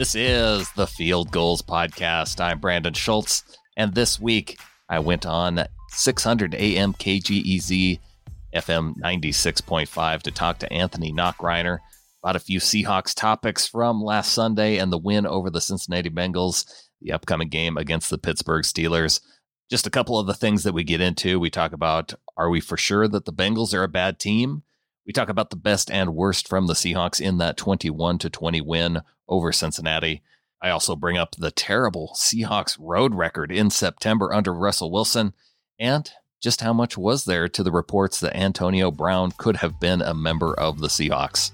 This 0.00 0.14
is 0.14 0.72
the 0.76 0.86
Field 0.86 1.30
Goals 1.30 1.60
Podcast. 1.60 2.40
I'm 2.40 2.58
Brandon 2.58 2.94
Schultz, 2.94 3.44
and 3.76 3.94
this 3.94 4.18
week 4.18 4.58
I 4.88 4.98
went 4.98 5.26
on 5.26 5.66
600 5.90 6.54
AM 6.54 6.94
KGEZ 6.94 8.00
FM 8.54 8.96
96.5 8.96 10.22
to 10.22 10.30
talk 10.30 10.58
to 10.60 10.72
Anthony 10.72 11.12
Knockreiner 11.12 11.80
about 12.22 12.34
a 12.34 12.40
few 12.40 12.60
Seahawks 12.60 13.14
topics 13.14 13.66
from 13.66 14.02
last 14.02 14.32
Sunday 14.32 14.78
and 14.78 14.90
the 14.90 14.96
win 14.96 15.26
over 15.26 15.50
the 15.50 15.60
Cincinnati 15.60 16.08
Bengals, 16.08 16.64
the 17.02 17.12
upcoming 17.12 17.50
game 17.50 17.76
against 17.76 18.08
the 18.08 18.16
Pittsburgh 18.16 18.64
Steelers. 18.64 19.20
Just 19.68 19.86
a 19.86 19.90
couple 19.90 20.18
of 20.18 20.26
the 20.26 20.32
things 20.32 20.62
that 20.62 20.72
we 20.72 20.82
get 20.82 21.02
into. 21.02 21.38
We 21.38 21.50
talk 21.50 21.74
about 21.74 22.14
are 22.38 22.48
we 22.48 22.60
for 22.60 22.78
sure 22.78 23.06
that 23.06 23.26
the 23.26 23.34
Bengals 23.34 23.74
are 23.74 23.82
a 23.82 23.88
bad 23.88 24.18
team? 24.18 24.62
We 25.06 25.12
talk 25.12 25.28
about 25.28 25.50
the 25.50 25.56
best 25.56 25.90
and 25.90 26.14
worst 26.14 26.48
from 26.48 26.68
the 26.68 26.72
Seahawks 26.72 27.20
in 27.20 27.36
that 27.36 27.58
21 27.58 28.16
to 28.16 28.30
20 28.30 28.62
win 28.62 29.02
over 29.30 29.52
Cincinnati. 29.52 30.22
I 30.60 30.68
also 30.68 30.94
bring 30.94 31.16
up 31.16 31.36
the 31.36 31.50
terrible 31.50 32.12
Seahawks 32.14 32.76
road 32.78 33.14
record 33.14 33.50
in 33.50 33.70
September 33.70 34.34
under 34.34 34.52
Russell 34.52 34.90
Wilson 34.90 35.32
and 35.78 36.10
just 36.40 36.60
how 36.60 36.72
much 36.72 36.98
was 36.98 37.24
there 37.24 37.48
to 37.48 37.62
the 37.62 37.72
reports 37.72 38.20
that 38.20 38.36
Antonio 38.36 38.90
Brown 38.90 39.32
could 39.32 39.56
have 39.56 39.80
been 39.80 40.02
a 40.02 40.12
member 40.12 40.52
of 40.54 40.80
the 40.80 40.88
Seahawks. 40.88 41.52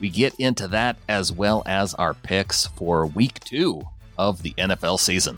We 0.00 0.08
get 0.08 0.34
into 0.36 0.68
that 0.68 0.96
as 1.08 1.32
well 1.32 1.62
as 1.66 1.94
our 1.94 2.14
picks 2.14 2.66
for 2.66 3.06
week 3.06 3.40
two 3.40 3.82
of 4.16 4.42
the 4.42 4.52
NFL 4.52 5.00
season. 5.00 5.36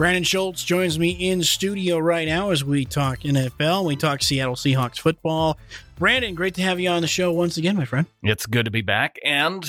Brandon 0.00 0.24
Schultz 0.24 0.64
joins 0.64 0.98
me 0.98 1.10
in 1.10 1.42
studio 1.42 1.98
right 1.98 2.26
now 2.26 2.48
as 2.48 2.64
we 2.64 2.86
talk 2.86 3.18
NFL. 3.18 3.84
We 3.84 3.96
talk 3.96 4.22
Seattle 4.22 4.54
Seahawks 4.54 4.98
football. 4.98 5.58
Brandon, 5.98 6.34
great 6.34 6.54
to 6.54 6.62
have 6.62 6.80
you 6.80 6.88
on 6.88 7.02
the 7.02 7.06
show 7.06 7.30
once 7.32 7.58
again, 7.58 7.76
my 7.76 7.84
friend. 7.84 8.06
It's 8.22 8.46
good 8.46 8.64
to 8.64 8.70
be 8.70 8.80
back 8.80 9.18
and 9.22 9.62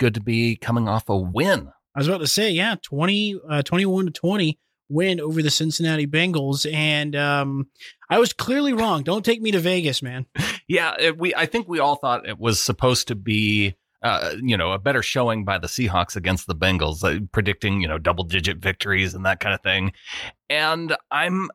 good 0.00 0.14
to 0.14 0.20
be 0.20 0.56
coming 0.56 0.88
off 0.88 1.08
a 1.08 1.16
win. 1.16 1.70
I 1.94 2.00
was 2.00 2.08
about 2.08 2.18
to 2.18 2.26
say, 2.26 2.50
yeah, 2.50 2.74
20, 2.82 3.38
uh, 3.48 3.62
21 3.62 4.06
to 4.06 4.10
20 4.10 4.58
win 4.88 5.20
over 5.20 5.42
the 5.42 5.50
Cincinnati 5.50 6.08
Bengals. 6.08 6.68
And 6.74 7.14
um, 7.14 7.68
I 8.10 8.18
was 8.18 8.32
clearly 8.32 8.72
wrong. 8.72 9.04
Don't 9.04 9.24
take 9.24 9.40
me 9.40 9.52
to 9.52 9.60
Vegas, 9.60 10.02
man. 10.02 10.26
yeah, 10.66 10.96
it, 10.98 11.16
we. 11.16 11.36
I 11.36 11.46
think 11.46 11.68
we 11.68 11.78
all 11.78 11.94
thought 11.94 12.28
it 12.28 12.40
was 12.40 12.60
supposed 12.60 13.06
to 13.08 13.14
be 13.14 13.76
uh, 14.02 14.34
you 14.42 14.56
know, 14.56 14.72
a 14.72 14.78
better 14.78 15.02
showing 15.02 15.44
by 15.44 15.58
the 15.58 15.66
Seahawks 15.66 16.16
against 16.16 16.46
the 16.46 16.54
Bengals, 16.54 17.02
uh, 17.02 17.24
predicting, 17.32 17.80
you 17.80 17.88
know, 17.88 17.98
double 17.98 18.24
digit 18.24 18.58
victories 18.58 19.14
and 19.14 19.26
that 19.26 19.40
kind 19.40 19.54
of 19.54 19.62
thing. 19.62 19.92
And 20.48 20.96
I'm, 21.10 21.48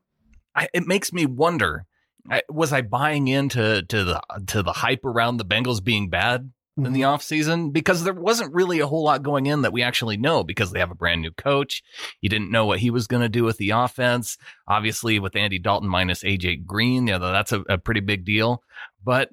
I, 0.55 0.67
it 0.73 0.85
makes 0.85 1.13
me 1.13 1.25
wonder, 1.25 1.85
I, 2.29 2.41
was 2.49 2.73
I 2.73 2.81
buying 2.81 3.27
into 3.27 3.83
to 3.83 4.03
the 4.03 4.21
to 4.47 4.63
the 4.63 4.71
hype 4.73 5.03
around 5.05 5.37
the 5.37 5.45
Bengals 5.45 5.83
being 5.83 6.09
bad 6.09 6.41
mm-hmm. 6.41 6.85
in 6.85 6.93
the 6.93 7.01
mm-hmm. 7.01 7.15
offseason? 7.15 7.73
Because 7.73 8.03
there 8.03 8.13
wasn't 8.13 8.53
really 8.53 8.79
a 8.79 8.87
whole 8.87 9.03
lot 9.03 9.23
going 9.23 9.45
in 9.45 9.61
that 9.63 9.73
we 9.73 9.81
actually 9.81 10.17
know 10.17 10.43
because 10.43 10.71
they 10.71 10.79
have 10.79 10.91
a 10.91 10.95
brand 10.95 11.21
new 11.21 11.31
coach. 11.31 11.81
You 12.21 12.29
didn't 12.29 12.51
know 12.51 12.65
what 12.65 12.79
he 12.79 12.91
was 12.91 13.07
going 13.07 13.23
to 13.23 13.29
do 13.29 13.43
with 13.43 13.57
the 13.57 13.71
offense. 13.71 14.37
Obviously, 14.67 15.19
with 15.19 15.35
Andy 15.35 15.59
Dalton 15.59 15.89
minus 15.89 16.23
AJ 16.23 16.65
Green, 16.65 17.07
you 17.07 17.17
know, 17.17 17.31
that's 17.31 17.51
a, 17.51 17.61
a 17.69 17.77
pretty 17.77 18.01
big 18.01 18.25
deal. 18.25 18.63
But 19.03 19.29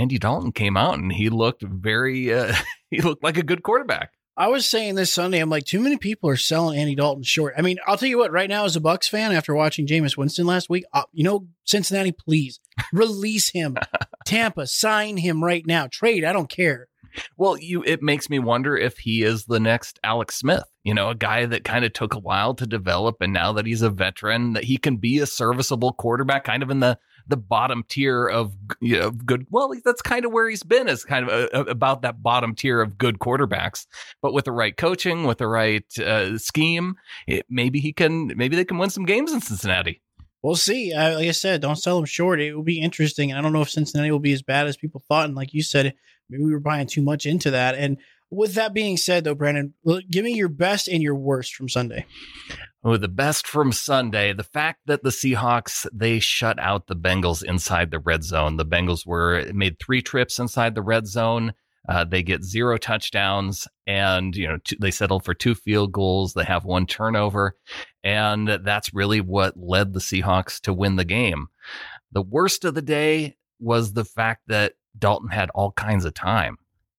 Andy 0.00 0.18
Dalton 0.18 0.52
came 0.52 0.78
out 0.78 0.94
and 0.94 1.12
he 1.12 1.28
looked 1.28 1.62
very, 1.62 2.32
uh, 2.32 2.54
he 2.90 3.02
looked 3.02 3.22
like 3.22 3.36
a 3.36 3.42
good 3.42 3.62
quarterback. 3.62 4.12
I 4.34 4.48
was 4.48 4.64
saying 4.64 4.94
this 4.94 5.12
Sunday, 5.12 5.38
I'm 5.38 5.50
like, 5.50 5.66
too 5.66 5.80
many 5.80 5.98
people 5.98 6.30
are 6.30 6.36
selling 6.36 6.78
Andy 6.78 6.94
Dalton 6.94 7.22
short. 7.22 7.52
I 7.58 7.60
mean, 7.60 7.76
I'll 7.86 7.98
tell 7.98 8.08
you 8.08 8.16
what, 8.16 8.32
right 8.32 8.48
now, 8.48 8.64
as 8.64 8.76
a 8.76 8.80
Bucks 8.80 9.08
fan, 9.08 9.32
after 9.32 9.54
watching 9.54 9.86
Jameis 9.86 10.16
Winston 10.16 10.46
last 10.46 10.70
week, 10.70 10.84
uh, 10.94 11.02
you 11.12 11.22
know, 11.22 11.48
Cincinnati, 11.64 12.12
please 12.12 12.60
release 12.94 13.50
him. 13.50 13.76
Tampa, 14.24 14.66
sign 14.66 15.18
him 15.18 15.44
right 15.44 15.66
now. 15.66 15.88
Trade, 15.92 16.24
I 16.24 16.32
don't 16.32 16.48
care. 16.48 16.88
Well, 17.36 17.58
you 17.58 17.82
it 17.82 18.02
makes 18.02 18.30
me 18.30 18.38
wonder 18.38 18.76
if 18.76 18.98
he 18.98 19.22
is 19.22 19.44
the 19.44 19.60
next 19.60 19.98
Alex 20.02 20.36
Smith, 20.36 20.64
you 20.84 20.94
know, 20.94 21.10
a 21.10 21.14
guy 21.14 21.44
that 21.44 21.64
kind 21.64 21.84
of 21.84 21.92
took 21.92 22.14
a 22.14 22.20
while 22.20 22.54
to 22.54 22.66
develop 22.66 23.16
and 23.20 23.32
now 23.32 23.52
that 23.54 23.66
he's 23.66 23.82
a 23.82 23.90
veteran 23.90 24.52
that 24.52 24.64
he 24.64 24.76
can 24.76 24.96
be 24.96 25.18
a 25.18 25.26
serviceable 25.26 25.92
quarterback 25.92 26.44
kind 26.44 26.62
of 26.62 26.70
in 26.70 26.78
the 26.80 26.98
the 27.30 27.36
bottom 27.36 27.84
tier 27.88 28.26
of 28.26 28.52
you 28.80 28.98
know, 28.98 29.10
good. 29.10 29.46
Well, 29.50 29.72
that's 29.84 30.02
kind 30.02 30.24
of 30.24 30.32
where 30.32 30.48
he's 30.48 30.62
been 30.62 30.88
is 30.88 31.04
kind 31.04 31.28
of 31.28 31.32
a, 31.32 31.58
a, 31.58 31.60
about 31.62 32.02
that 32.02 32.22
bottom 32.22 32.54
tier 32.54 32.82
of 32.82 32.98
good 32.98 33.18
quarterbacks. 33.18 33.86
But 34.20 34.34
with 34.34 34.44
the 34.44 34.52
right 34.52 34.76
coaching, 34.76 35.24
with 35.24 35.38
the 35.38 35.48
right 35.48 35.98
uh, 35.98 36.36
scheme, 36.38 36.96
it, 37.26 37.46
maybe 37.48 37.80
he 37.80 37.92
can. 37.92 38.32
Maybe 38.36 38.56
they 38.56 38.64
can 38.64 38.78
win 38.78 38.90
some 38.90 39.06
games 39.06 39.32
in 39.32 39.40
Cincinnati. 39.40 40.02
We'll 40.42 40.56
see. 40.56 40.92
Uh, 40.92 41.16
like 41.16 41.28
I 41.28 41.32
said, 41.32 41.60
don't 41.60 41.76
sell 41.76 41.96
them 41.96 42.06
short. 42.06 42.40
It 42.40 42.54
will 42.54 42.62
be 42.62 42.80
interesting. 42.80 43.32
I 43.32 43.40
don't 43.40 43.52
know 43.52 43.62
if 43.62 43.70
Cincinnati 43.70 44.10
will 44.10 44.18
be 44.18 44.32
as 44.32 44.42
bad 44.42 44.66
as 44.66 44.76
people 44.76 45.02
thought. 45.06 45.26
And 45.26 45.34
like 45.34 45.52
you 45.52 45.62
said, 45.62 45.94
maybe 46.28 46.44
we 46.44 46.52
were 46.52 46.60
buying 46.60 46.86
too 46.86 47.02
much 47.02 47.26
into 47.26 47.50
that. 47.50 47.74
And 47.74 47.98
with 48.30 48.54
that 48.54 48.72
being 48.72 48.96
said, 48.96 49.24
though, 49.24 49.34
Brandon, 49.34 49.74
give 50.10 50.24
me 50.24 50.34
your 50.34 50.48
best 50.48 50.88
and 50.88 51.02
your 51.02 51.14
worst 51.16 51.54
from 51.54 51.68
Sunday. 51.68 52.06
Oh, 52.82 52.96
the 52.96 53.08
best 53.08 53.46
from 53.46 53.72
Sunday. 53.72 54.32
The 54.32 54.44
fact 54.44 54.80
that 54.86 55.02
the 55.02 55.10
Seahawks, 55.10 55.86
they 55.92 56.18
shut 56.18 56.58
out 56.58 56.86
the 56.86 56.96
Bengals 56.96 57.42
inside 57.42 57.90
the 57.90 57.98
red 57.98 58.24
zone. 58.24 58.56
The 58.56 58.64
Bengals 58.64 59.06
were 59.06 59.44
made 59.52 59.78
three 59.78 60.00
trips 60.00 60.38
inside 60.38 60.74
the 60.74 60.82
red 60.82 61.06
zone. 61.06 61.52
Uh, 61.88 62.04
they 62.04 62.22
get 62.22 62.44
zero 62.44 62.76
touchdowns 62.76 63.66
and, 63.86 64.36
you 64.36 64.46
know, 64.46 64.58
they 64.80 64.90
settled 64.90 65.24
for 65.24 65.34
two 65.34 65.54
field 65.54 65.92
goals. 65.92 66.34
They 66.34 66.44
have 66.44 66.64
one 66.64 66.86
turnover. 66.86 67.56
And 68.04 68.48
that's 68.48 68.94
really 68.94 69.20
what 69.20 69.56
led 69.56 69.92
the 69.92 70.00
Seahawks 70.00 70.60
to 70.60 70.72
win 70.72 70.96
the 70.96 71.04
game. 71.04 71.48
The 72.12 72.22
worst 72.22 72.64
of 72.64 72.74
the 72.74 72.82
day 72.82 73.36
was 73.58 73.92
the 73.92 74.04
fact 74.04 74.42
that 74.48 74.74
Dalton 74.98 75.30
had 75.30 75.50
all 75.50 75.72
kinds 75.72 76.04
of 76.04 76.14
time. 76.14 76.56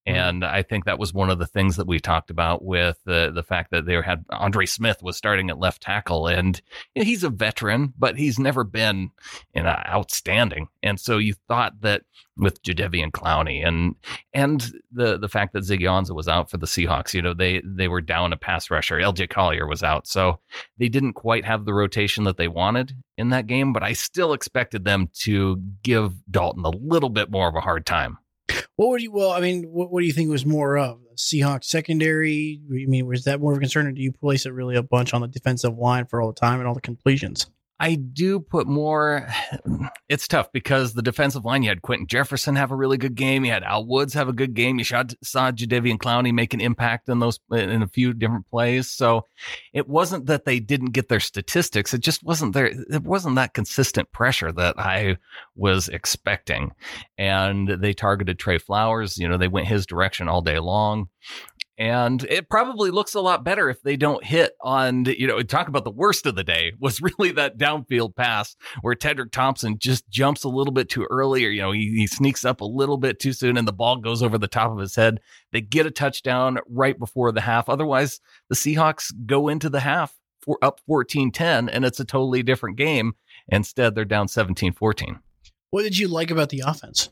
Mm-hmm. 0.08 0.18
And 0.18 0.46
I 0.46 0.64
think 0.64 0.86
that 0.86 0.98
was 0.98 1.14
one 1.14 1.30
of 1.30 1.38
the 1.38 1.46
things 1.46 1.76
that 1.76 1.88
we 1.88 2.00
talked 2.00 2.32
about 2.32 2.64
with 2.64 3.00
the 3.06 3.32
the 3.34 3.44
fact 3.44 3.72
that 3.72 3.86
they 3.86 4.02
had 4.02 4.26
Andre 4.32 4.66
Smith 4.66 5.04
was 5.04 5.16
starting 5.16 5.50
at 5.50 5.60
left 5.60 5.82
tackle, 5.84 6.28
and 6.28 6.60
you 6.96 7.02
know, 7.02 7.06
he's 7.06 7.24
a 7.24 7.30
veteran, 7.30 7.94
but 7.98 8.18
he's 8.18 8.40
never 8.40 8.64
been 8.64 9.12
you 9.56 9.64
know, 9.64 9.70
outstanding. 9.88 10.68
And 10.82 11.00
so 11.00 11.18
you 11.18 11.36
thought 11.48 11.82
that 11.82 12.04
with 12.38 12.64
Jadeveon 12.64 13.12
Clowney 13.12 13.66
and 13.66 13.96
and 14.34 14.74
the 14.92 15.18
the 15.18 15.30
fact 15.30 15.54
that 15.54 15.64
Ziggy 15.64 15.82
Ansah 15.82 16.16
was 16.16 16.28
out 16.28 16.50
for 16.50 16.58
the 16.58 16.66
Seahawks, 16.66 17.14
you 17.14 17.22
know, 17.22 17.34
they 17.34 17.62
they 17.64 17.88
were 17.88 18.02
down 18.02 18.34
a 18.34 18.38
pass 18.38 18.72
rusher. 18.72 18.98
LJ 18.98 19.30
Collier 19.30 19.68
was 19.68 19.84
out, 19.84 20.08
so 20.08 20.40
they 20.78 20.90
didn't 20.90 21.14
quite 21.14 21.46
have 21.46 21.66
the 21.66 21.74
rotation 21.74 22.24
that 22.24 22.38
they 22.38 22.48
wanted 22.48 22.96
in 23.18 23.30
that 23.30 23.48
game. 23.48 23.74
But 23.74 23.84
I 23.84 23.94
still 23.94 24.34
expected 24.34 24.86
them 24.86 25.10
to 25.22 25.62
give 25.84 26.14
Dalton 26.30 26.66
a 26.66 26.70
little 26.70 27.10
bit 27.10 27.30
more 27.30 27.48
of 27.48 27.56
a 27.56 27.62
hard 27.62 27.86
time. 27.86 28.18
What 28.82 28.90
would 28.90 29.02
you? 29.04 29.12
Well, 29.12 29.30
I 29.30 29.42
mean, 29.42 29.66
what, 29.66 29.92
what 29.92 30.00
do 30.00 30.08
you 30.08 30.12
think 30.12 30.32
was 30.32 30.44
more 30.44 30.76
of 30.76 30.98
Seahawks 31.16 31.66
secondary? 31.66 32.60
I 32.68 32.88
mean, 32.88 33.06
was 33.06 33.26
that 33.26 33.40
more 33.40 33.52
of 33.52 33.60
a 33.60 33.62
concern, 33.62 33.86
or 33.86 33.92
do 33.92 34.02
you 34.02 34.12
place 34.12 34.48
it 34.48 34.54
really 34.54 34.76
a 34.76 34.82
bunch 34.82 35.14
on 35.14 35.22
the 35.22 35.28
defensive 35.28 35.78
line 35.78 36.08
for 36.08 36.20
all 36.20 36.30
the 36.30 36.40
time 36.40 36.58
and 36.58 36.68
all 36.68 36.74
the 36.74 36.82
completions? 36.82 37.46
I 37.82 37.96
do 37.96 38.40
put 38.40 38.68
more. 38.68 39.28
It's 40.08 40.28
tough 40.28 40.52
because 40.52 40.94
the 40.94 41.02
defensive 41.02 41.46
line, 41.46 41.64
you 41.64 41.70
had 41.70 41.84
Quinton 41.84 42.06
Jefferson 42.06 42.58
have 42.58 42.72
a 42.72 42.76
really 42.76 42.98
good 42.98 43.16
game. 43.16 43.46
You 43.46 43.54
had 43.54 43.64
Al 43.64 43.86
Woods 43.86 44.14
have 44.14 44.28
a 44.28 44.34
good 44.34 44.54
game. 44.54 44.78
You 44.78 44.84
saw, 44.84 45.06
saw 45.24 45.52
Jadeveon 45.52 46.00
Clowney 46.00 46.34
make 46.34 46.54
an 46.54 46.60
impact 46.60 47.08
in 47.08 47.20
those 47.20 47.40
in 47.50 47.82
a 47.82 47.88
few 47.88 48.12
different 48.12 48.46
plays. 48.50 48.92
So 48.92 49.26
it 49.72 49.88
wasn't 49.88 50.26
that 50.26 50.44
they 50.44 50.60
didn't 50.60 50.92
get 50.92 51.08
their 51.08 51.22
statistics. 51.22 51.94
It 51.94 52.02
just 52.02 52.24
wasn't 52.24 52.54
there. 52.54 52.66
It 52.66 53.04
wasn't 53.04 53.36
that 53.36 53.54
consistent 53.54 54.12
pressure 54.12 54.52
that 54.52 54.78
I 54.78 55.16
was 55.56 55.88
expecting. 55.88 56.72
And 57.18 57.70
they 57.70 57.94
targeted 57.94 58.38
Tre 58.38 58.58
Flowers. 58.58 59.18
You 59.18 59.30
know, 59.30 59.38
they 59.38 59.48
went 59.48 59.68
his 59.68 59.86
direction 59.86 60.28
all 60.28 60.42
day 60.42 60.60
long. 60.60 61.08
And 61.78 62.24
it 62.26 62.50
probably 62.50 62.92
looks 62.92 63.16
a 63.16 63.22
lot 63.22 63.44
better 63.44 63.70
if 63.70 63.82
they 63.82 63.98
don't 63.98 64.24
hit 64.24 64.54
on, 64.62 65.06
you 65.06 65.26
know, 65.26 65.42
talk 65.42 65.68
about 65.68 65.84
the 65.84 65.92
worst 65.92 66.26
of 66.26 66.36
the 66.36 66.44
day 66.44 66.74
was 66.80 67.02
really 67.02 67.32
that 67.32 67.58
downfield 67.58 68.16
pass 68.16 68.56
where 68.82 68.96
Tedric 68.96 69.32
Thompson 69.32 69.78
just 69.80 70.08
jumps 70.10 70.44
a 70.44 70.50
little 70.50 70.74
bit 70.74 70.90
too 70.90 71.08
early 71.10 71.46
or, 71.46 71.50
you 71.50 71.62
know, 71.62 71.72
he, 71.72 71.92
he 71.96 72.08
sneaks 72.08 72.46
up 72.46 72.62
a 72.62 72.66
little 72.66 72.98
bit 72.98 73.20
too 73.20 73.34
soon 73.34 73.58
and 73.58 73.68
the 73.68 73.74
ball 73.74 73.98
goes 73.98 74.22
over 74.22 74.38
the 74.38 74.48
top 74.48 74.72
of 74.72 74.80
his 74.80 74.96
head. 74.96 75.20
They 75.52 75.62
get 75.62 75.86
a 75.86 75.92
touchdown 75.92 76.60
right 76.70 76.98
before 76.98 77.32
the 77.32 77.42
half. 77.42 77.70
Otherwise, 77.70 78.20
the 78.50 78.56
Seahawks 78.56 79.12
go 79.26 79.48
into 79.48 79.70
the 79.70 79.80
half 79.80 80.14
for 80.42 80.58
up 80.62 80.82
14 80.88 81.32
10 81.32 81.70
and 81.70 81.86
it's 81.86 82.00
a 82.00 82.06
totally 82.06 82.44
different 82.44 82.78
game. 82.78 83.14
Instead, 83.48 83.96
they're 83.96 84.06
down 84.06 84.28
17 84.28 84.74
14. 84.74 85.20
What 85.72 85.84
did 85.84 85.98
you 85.98 86.10
like 86.10 86.32
about 86.32 86.50
the 86.50 86.64
offense? 86.66 87.10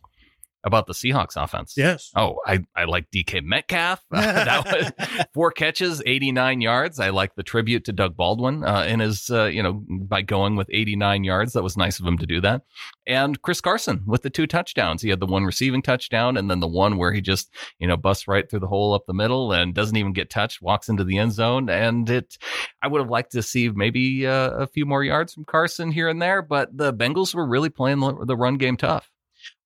About 0.64 0.88
the 0.88 0.94
Seahawks 0.94 1.42
offense. 1.42 1.74
Yes. 1.78 2.12
Oh, 2.16 2.38
I, 2.46 2.60
I 2.76 2.86
like 2.86 3.10
DK 3.12 3.44
Metcalf. 3.44 4.04
Uh, 4.12 4.22
that 4.46 4.66
was 4.66 5.28
four 5.34 5.52
catches, 5.52 6.02
89 6.06 6.62
yards. 6.62 7.00
I 7.00 7.10
like 7.10 7.36
the 7.36 7.44
tribute 7.44 7.86
to 7.86 7.94
Doug 7.94 8.16
Baldwin 8.16 8.64
uh, 8.66 8.84
in 8.84 9.00
his, 9.00 9.30
uh, 9.30 9.46
you 9.46 9.64
know, 9.64 9.84
by 9.88 10.22
going 10.22 10.56
with 10.56 10.70
89 10.72 11.24
yards. 11.24 11.54
That 11.54 11.64
was 11.64 11.78
nice 11.78 12.00
of 12.00 12.06
him 12.06 12.18
to 12.18 12.26
do 12.26 12.42
that. 12.42 12.64
And 13.08 13.42
Chris 13.42 13.62
Carson 13.62 14.04
with 14.06 14.22
the 14.22 14.30
two 14.30 14.48
touchdowns. 14.48 15.02
He 15.02 15.10
had 15.10 15.20
the 15.20 15.26
one 15.26 15.46
receiving 15.46 15.82
touchdown 15.82 16.38
and 16.38 16.50
then 16.50 16.60
the 16.60 16.68
one 16.68 16.98
where 16.98 17.12
he 17.12 17.22
just, 17.22 17.54
you 17.80 17.88
know, 17.88 17.98
busts 17.98 18.28
right 18.28 18.50
through 18.50 18.60
the 18.60 18.68
hole 18.68 18.94
up 18.94 19.06
the 19.08 19.14
middle 19.14 19.52
and 19.52 19.74
doesn't 19.74 19.98
even 19.98 20.14
get 20.14 20.30
touched, 20.30 20.62
walks 20.62 20.90
into 20.90 21.04
the 21.04 21.18
end 21.18 21.34
zone. 21.34 21.70
And 21.70 22.10
it, 22.10 22.38
I 22.82 22.88
would 22.88 23.02
have 23.02 23.10
liked 23.10 23.32
to 23.32 23.42
see 23.42 23.70
maybe 23.70 24.28
uh, 24.28 24.52
a 24.52 24.68
few 24.68 24.86
more 24.86 25.04
yards 25.04 25.34
from 25.34 25.46
Carson 25.46 25.92
here 25.92 26.10
and 26.10 26.22
there, 26.22 26.42
but 26.42 26.76
the 26.76 26.94
Bengals 26.94 27.34
were 27.34 27.48
really 27.48 27.70
playing 27.70 28.00
the 28.26 28.38
run 28.38 28.58
game 28.58 28.78
tough. 28.78 29.10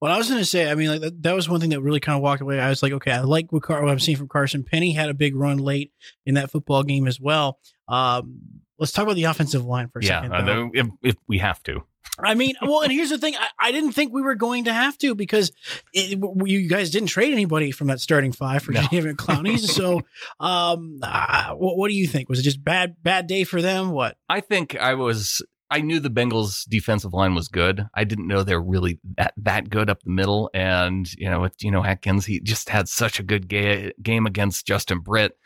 Well, 0.01 0.11
I 0.11 0.17
was 0.17 0.27
going 0.27 0.39
to 0.41 0.45
say, 0.45 0.69
I 0.69 0.75
mean, 0.75 0.89
like 0.89 1.01
that, 1.01 1.23
that 1.23 1.35
was 1.35 1.47
one 1.47 1.59
thing 1.59 1.69
that 1.69 1.81
really 1.81 1.99
kind 1.99 2.15
of 2.15 2.21
walked 2.21 2.41
away. 2.41 2.59
I 2.59 2.69
was 2.69 2.83
like, 2.83 2.93
okay, 2.93 3.11
I 3.11 3.21
like 3.21 3.51
what, 3.51 3.63
Car- 3.63 3.81
what 3.81 3.91
I'm 3.91 3.99
seeing 3.99 4.17
from 4.17 4.27
Carson. 4.27 4.63
Penny 4.63 4.91
had 4.91 5.09
a 5.09 5.13
big 5.13 5.35
run 5.35 5.57
late 5.57 5.93
in 6.25 6.35
that 6.35 6.51
football 6.51 6.83
game 6.83 7.07
as 7.07 7.19
well. 7.19 7.59
Um, 7.87 8.39
let's 8.77 8.91
talk 8.91 9.03
about 9.03 9.15
the 9.15 9.25
offensive 9.25 9.65
line 9.65 9.87
for 9.87 9.99
a 9.99 10.03
yeah, 10.03 10.21
second. 10.21 10.35
I 10.35 10.41
though. 10.41 10.71
if, 10.73 10.87
if 11.01 11.15
we 11.27 11.37
have 11.39 11.63
to. 11.63 11.83
I 12.19 12.35
mean, 12.35 12.53
well, 12.61 12.81
and 12.81 12.91
here's 12.91 13.09
the 13.09 13.17
thing: 13.17 13.35
I, 13.35 13.47
I 13.57 13.71
didn't 13.71 13.93
think 13.93 14.13
we 14.13 14.21
were 14.21 14.35
going 14.35 14.65
to 14.65 14.73
have 14.73 14.97
to 14.99 15.15
because 15.15 15.51
it, 15.93 16.19
you 16.45 16.69
guys 16.69 16.91
didn't 16.91 17.07
trade 17.07 17.33
anybody 17.33 17.71
from 17.71 17.87
that 17.87 17.99
starting 17.99 18.31
five 18.31 18.61
for 18.61 18.71
No. 18.71 18.81
Clowney. 18.91 19.57
so, 19.57 20.01
um, 20.39 20.99
uh, 21.01 21.53
what, 21.55 21.77
what 21.77 21.87
do 21.89 21.95
you 21.95 22.05
think? 22.05 22.29
Was 22.29 22.39
it 22.39 22.43
just 22.43 22.63
bad 22.63 22.97
bad 23.01 23.25
day 23.25 23.45
for 23.45 23.61
them? 23.63 23.91
What? 23.91 24.15
I 24.29 24.41
think 24.41 24.75
I 24.75 24.93
was. 24.93 25.41
I 25.69 25.81
knew 25.81 25.99
the 25.99 26.09
Bengals' 26.09 26.67
defensive 26.67 27.13
line 27.13 27.33
was 27.33 27.47
good. 27.47 27.87
I 27.95 28.03
didn't 28.03 28.27
know 28.27 28.43
they're 28.43 28.61
really 28.61 28.99
that 29.17 29.33
that 29.37 29.69
good 29.69 29.89
up 29.89 30.03
the 30.03 30.11
middle. 30.11 30.49
And 30.53 31.11
you 31.15 31.29
know, 31.29 31.41
with 31.41 31.57
Geno 31.57 31.83
Atkins, 31.83 32.25
he 32.25 32.39
just 32.39 32.69
had 32.69 32.87
such 32.87 33.19
a 33.19 33.23
good 33.23 33.47
ga- 33.47 33.91
game 34.01 34.25
against 34.25 34.67
Justin 34.67 34.99
Britt. 34.99 35.37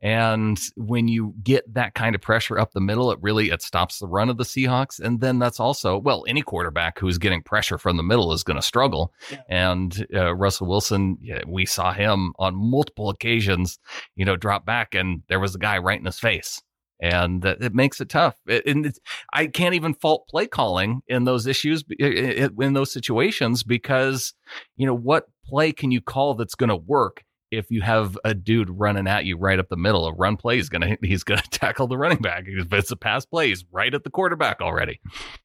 And 0.00 0.58
when 0.76 1.08
you 1.08 1.34
get 1.42 1.72
that 1.74 1.94
kind 1.94 2.14
of 2.14 2.20
pressure 2.20 2.58
up 2.58 2.72
the 2.72 2.80
middle, 2.80 3.10
it 3.10 3.18
really 3.20 3.50
it 3.50 3.62
stops 3.62 3.98
the 3.98 4.06
run 4.06 4.30
of 4.30 4.38
the 4.38 4.44
Seahawks. 4.44 5.00
And 5.00 5.20
then 5.20 5.38
that's 5.38 5.60
also 5.60 5.98
well, 5.98 6.24
any 6.26 6.42
quarterback 6.42 6.98
who's 6.98 7.18
getting 7.18 7.42
pressure 7.42 7.76
from 7.76 7.96
the 7.96 8.02
middle 8.02 8.32
is 8.32 8.42
going 8.42 8.58
to 8.58 8.62
struggle. 8.62 9.12
Yeah. 9.30 9.38
And 9.48 10.06
uh, 10.14 10.34
Russell 10.34 10.66
Wilson, 10.66 11.18
yeah, 11.20 11.42
we 11.46 11.66
saw 11.66 11.92
him 11.92 12.32
on 12.38 12.54
multiple 12.54 13.10
occasions, 13.10 13.78
you 14.16 14.24
know, 14.24 14.36
drop 14.36 14.64
back, 14.64 14.94
and 14.94 15.22
there 15.28 15.40
was 15.40 15.54
a 15.54 15.58
guy 15.58 15.78
right 15.78 15.98
in 15.98 16.06
his 16.06 16.18
face 16.18 16.62
and 17.00 17.44
it 17.44 17.74
makes 17.74 18.00
it 18.00 18.08
tough. 18.08 18.36
It, 18.46 18.66
and 18.66 18.92
I 19.32 19.46
can't 19.46 19.74
even 19.74 19.94
fault 19.94 20.28
play 20.28 20.46
calling 20.46 21.02
in 21.08 21.24
those 21.24 21.46
issues 21.46 21.84
in 21.98 22.72
those 22.72 22.92
situations 22.92 23.62
because 23.62 24.34
you 24.76 24.86
know 24.86 24.96
what 24.96 25.26
play 25.46 25.72
can 25.72 25.90
you 25.90 26.00
call 26.00 26.34
that's 26.34 26.54
going 26.54 26.70
to 26.70 26.76
work 26.76 27.24
if 27.56 27.70
you 27.70 27.82
have 27.82 28.18
a 28.24 28.34
dude 28.34 28.70
running 28.70 29.06
at 29.06 29.24
you 29.24 29.36
right 29.36 29.58
up 29.58 29.68
the 29.68 29.76
middle. 29.76 30.06
A 30.06 30.12
run 30.12 30.36
play 30.36 30.58
is 30.58 30.68
gonna 30.68 30.96
he's 31.02 31.24
gonna 31.24 31.42
tackle 31.50 31.86
the 31.86 31.96
running 31.96 32.18
back. 32.18 32.44
If 32.46 32.72
it's 32.72 32.90
a 32.90 32.96
pass 32.96 33.24
play, 33.24 33.48
he's 33.48 33.64
right 33.70 33.92
at 33.92 34.04
the 34.04 34.10
quarterback 34.10 34.60
already. 34.60 35.00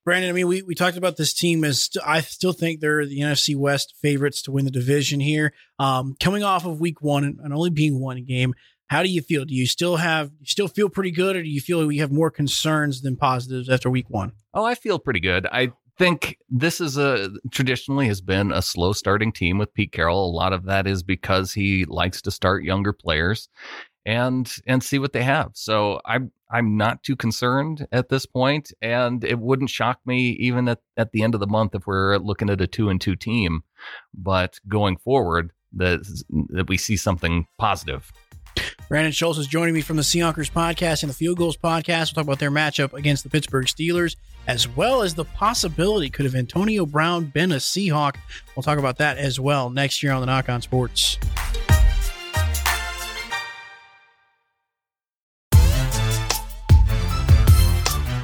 Brandon, 0.06 0.30
I 0.30 0.34
mean, 0.34 0.48
we, 0.48 0.62
we 0.62 0.76
talked 0.76 0.98
about 0.98 1.18
this 1.18 1.34
team 1.34 1.64
as 1.64 1.90
I 2.06 2.22
still 2.22 2.54
think 2.54 2.80
they're 2.80 3.06
the 3.06 3.20
NFC 3.20 3.56
West 3.56 3.96
favorites 4.02 4.42
to 4.44 4.52
win 4.52 4.66
the 4.66 4.72
division 4.72 5.20
here. 5.20 5.54
Um, 5.78 6.16
coming 6.20 6.44
off 6.44 6.66
of 6.66 6.80
week 6.80 7.02
one 7.02 7.24
and 7.24 7.54
only 7.54 7.70
being 7.70 8.00
one 8.00 8.24
game, 8.26 8.54
how 8.90 9.04
do 9.04 9.10
you 9.10 9.22
feel? 9.22 9.46
Do 9.46 9.54
you 9.54 9.68
still 9.68 9.98
have, 9.98 10.32
you 10.40 10.46
still 10.46 10.68
feel 10.68 10.90
pretty 10.90 11.12
good 11.12 11.36
or 11.36 11.44
do 11.44 11.50
you 11.50 11.62
feel 11.62 11.86
we 11.86 12.00
have 12.00 12.12
more 12.12 12.32
concerns 12.32 13.02
than 13.02 13.16
positives 13.16 13.70
after 13.70 13.90
week 13.90 14.10
one? 14.10 14.34
Oh, 14.54 14.66
I 14.66 14.76
feel 14.76 15.00
pretty 15.00 15.20
good. 15.20 15.48
I 15.52 15.74
think 15.98 16.38
this 16.50 16.82
is 16.82 16.98
a 16.98 17.30
traditionally 17.52 18.08
has 18.08 18.22
been 18.22 18.52
a 18.52 18.62
slow 18.62 18.94
starting 18.94 19.32
team 19.32 19.58
with 19.58 19.74
Pete 19.74 19.92
Carroll. 19.92 20.30
A 20.30 20.32
lot 20.36 20.54
of 20.54 20.66
that 20.66 20.88
is 20.88 21.04
because 21.04 21.54
he 21.54 21.86
likes 21.86 22.22
to 22.24 22.32
start 22.32 22.64
younger 22.64 22.94
players 22.94 23.50
and 24.06 24.52
and 24.66 24.82
see 24.82 24.98
what 24.98 25.14
they 25.14 25.24
have. 25.24 25.52
So 25.54 26.02
I'm 26.06 26.32
I'm 26.50 26.78
not 26.78 27.04
too 27.04 27.16
concerned 27.16 27.86
at 27.92 28.10
this 28.10 28.26
point, 28.26 28.72
and 28.82 29.24
it 29.24 29.38
wouldn't 29.38 29.70
shock 29.70 30.00
me 30.06 30.30
even 30.40 30.68
at, 30.68 30.80
at 30.98 31.12
the 31.12 31.22
end 31.22 31.36
of 31.36 31.42
the 31.42 31.48
month 31.48 31.76
if 31.76 31.86
we're 31.86 32.18
looking 32.18 32.50
at 32.50 32.62
a 32.62 32.66
two 32.66 32.90
and 32.90 33.00
two 33.00 33.16
team. 33.16 33.62
But 34.14 34.60
going 34.68 34.98
forward, 34.98 35.52
that 35.74 36.00
that 36.50 36.70
we 36.70 36.78
see 36.78 36.98
something 36.98 37.46
positive. 37.60 38.12
Brandon 38.90 39.12
Schultz 39.12 39.38
is 39.38 39.46
joining 39.46 39.76
me 39.76 39.82
from 39.82 39.98
the 39.98 40.02
Seahawkers 40.02 40.52
podcast 40.52 41.04
and 41.04 41.12
the 41.12 41.14
Field 41.14 41.38
Goals 41.38 41.56
podcast. 41.56 42.08
We'll 42.08 42.24
talk 42.24 42.24
about 42.24 42.40
their 42.40 42.50
matchup 42.50 42.94
against 42.94 43.24
the 43.24 43.30
Pittsburgh 43.30 43.68
Steelers, 43.68 44.16
as 44.48 44.68
well 44.68 45.04
as 45.04 45.14
the 45.14 45.26
possibility 45.26 46.10
could 46.10 46.26
have 46.26 46.34
Antonio 46.34 46.88
Brown 46.88 47.26
been 47.26 47.52
a 47.52 47.58
Seahawk. 47.58 48.16
We'll 48.56 48.64
talk 48.64 48.80
about 48.80 48.98
that 48.98 49.20
as 49.20 49.40
well 49.40 49.70
next 49.70 50.02
year 50.02 50.12
on 50.12 50.22
the 50.22 50.26
Knock 50.26 50.50
on 50.50 50.64
Sports. 50.64 51.20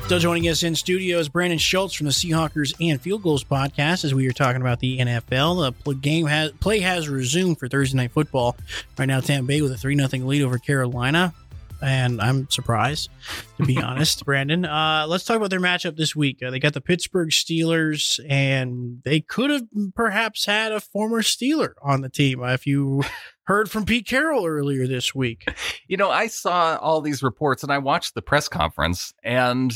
Still 0.05 0.19
joining 0.19 0.47
us 0.49 0.61
in 0.61 0.75
studio 0.75 1.17
is 1.17 1.29
Brandon 1.29 1.57
Schultz 1.57 1.95
from 1.95 2.05
the 2.05 2.11
Seahawkers 2.11 2.75
and 2.79 3.01
Field 3.01 3.23
Goals 3.23 3.43
podcast 3.43 4.05
as 4.05 4.13
we 4.13 4.27
are 4.27 4.31
talking 4.31 4.61
about 4.61 4.79
the 4.79 4.99
NFL. 4.99 5.73
The 5.83 5.95
game 5.95 6.27
has 6.27 6.51
play 6.51 6.81
has 6.81 7.09
resumed 7.09 7.57
for 7.57 7.67
Thursday 7.67 7.97
night 7.97 8.11
football. 8.11 8.55
Right 8.99 9.07
now, 9.07 9.19
Tampa 9.19 9.47
Bay 9.47 9.63
with 9.63 9.71
a 9.71 9.77
three 9.77 9.97
0 9.97 10.27
lead 10.27 10.43
over 10.43 10.59
Carolina, 10.59 11.33
and 11.81 12.21
I'm 12.21 12.49
surprised 12.49 13.09
to 13.57 13.65
be 13.65 13.77
honest, 13.81 14.25
Brandon. 14.25 14.65
Uh, 14.65 15.05
let's 15.07 15.23
talk 15.23 15.37
about 15.37 15.49
their 15.49 15.59
matchup 15.59 15.97
this 15.97 16.15
week. 16.15 16.41
Uh, 16.43 16.51
they 16.51 16.59
got 16.59 16.73
the 16.73 16.81
Pittsburgh 16.81 17.29
Steelers, 17.29 18.19
and 18.29 19.01
they 19.03 19.21
could 19.21 19.49
have 19.49 19.63
perhaps 19.95 20.45
had 20.45 20.71
a 20.71 20.79
former 20.79 21.21
Steeler 21.21 21.73
on 21.81 22.01
the 22.01 22.09
team 22.09 22.41
uh, 22.41 22.53
if 22.53 22.65
you 22.65 23.03
heard 23.45 23.69
from 23.69 23.85
Pete 23.85 24.07
Carroll 24.07 24.45
earlier 24.45 24.87
this 24.87 25.13
week. 25.13 25.47
You 25.87 25.97
know, 25.97 26.09
I 26.09 26.27
saw 26.27 26.77
all 26.77 27.01
these 27.01 27.21
reports 27.21 27.63
and 27.63 27.71
I 27.71 27.77
watched 27.77 28.15
the 28.15 28.21
press 28.21 28.47
conference 28.47 29.13
and 29.23 29.71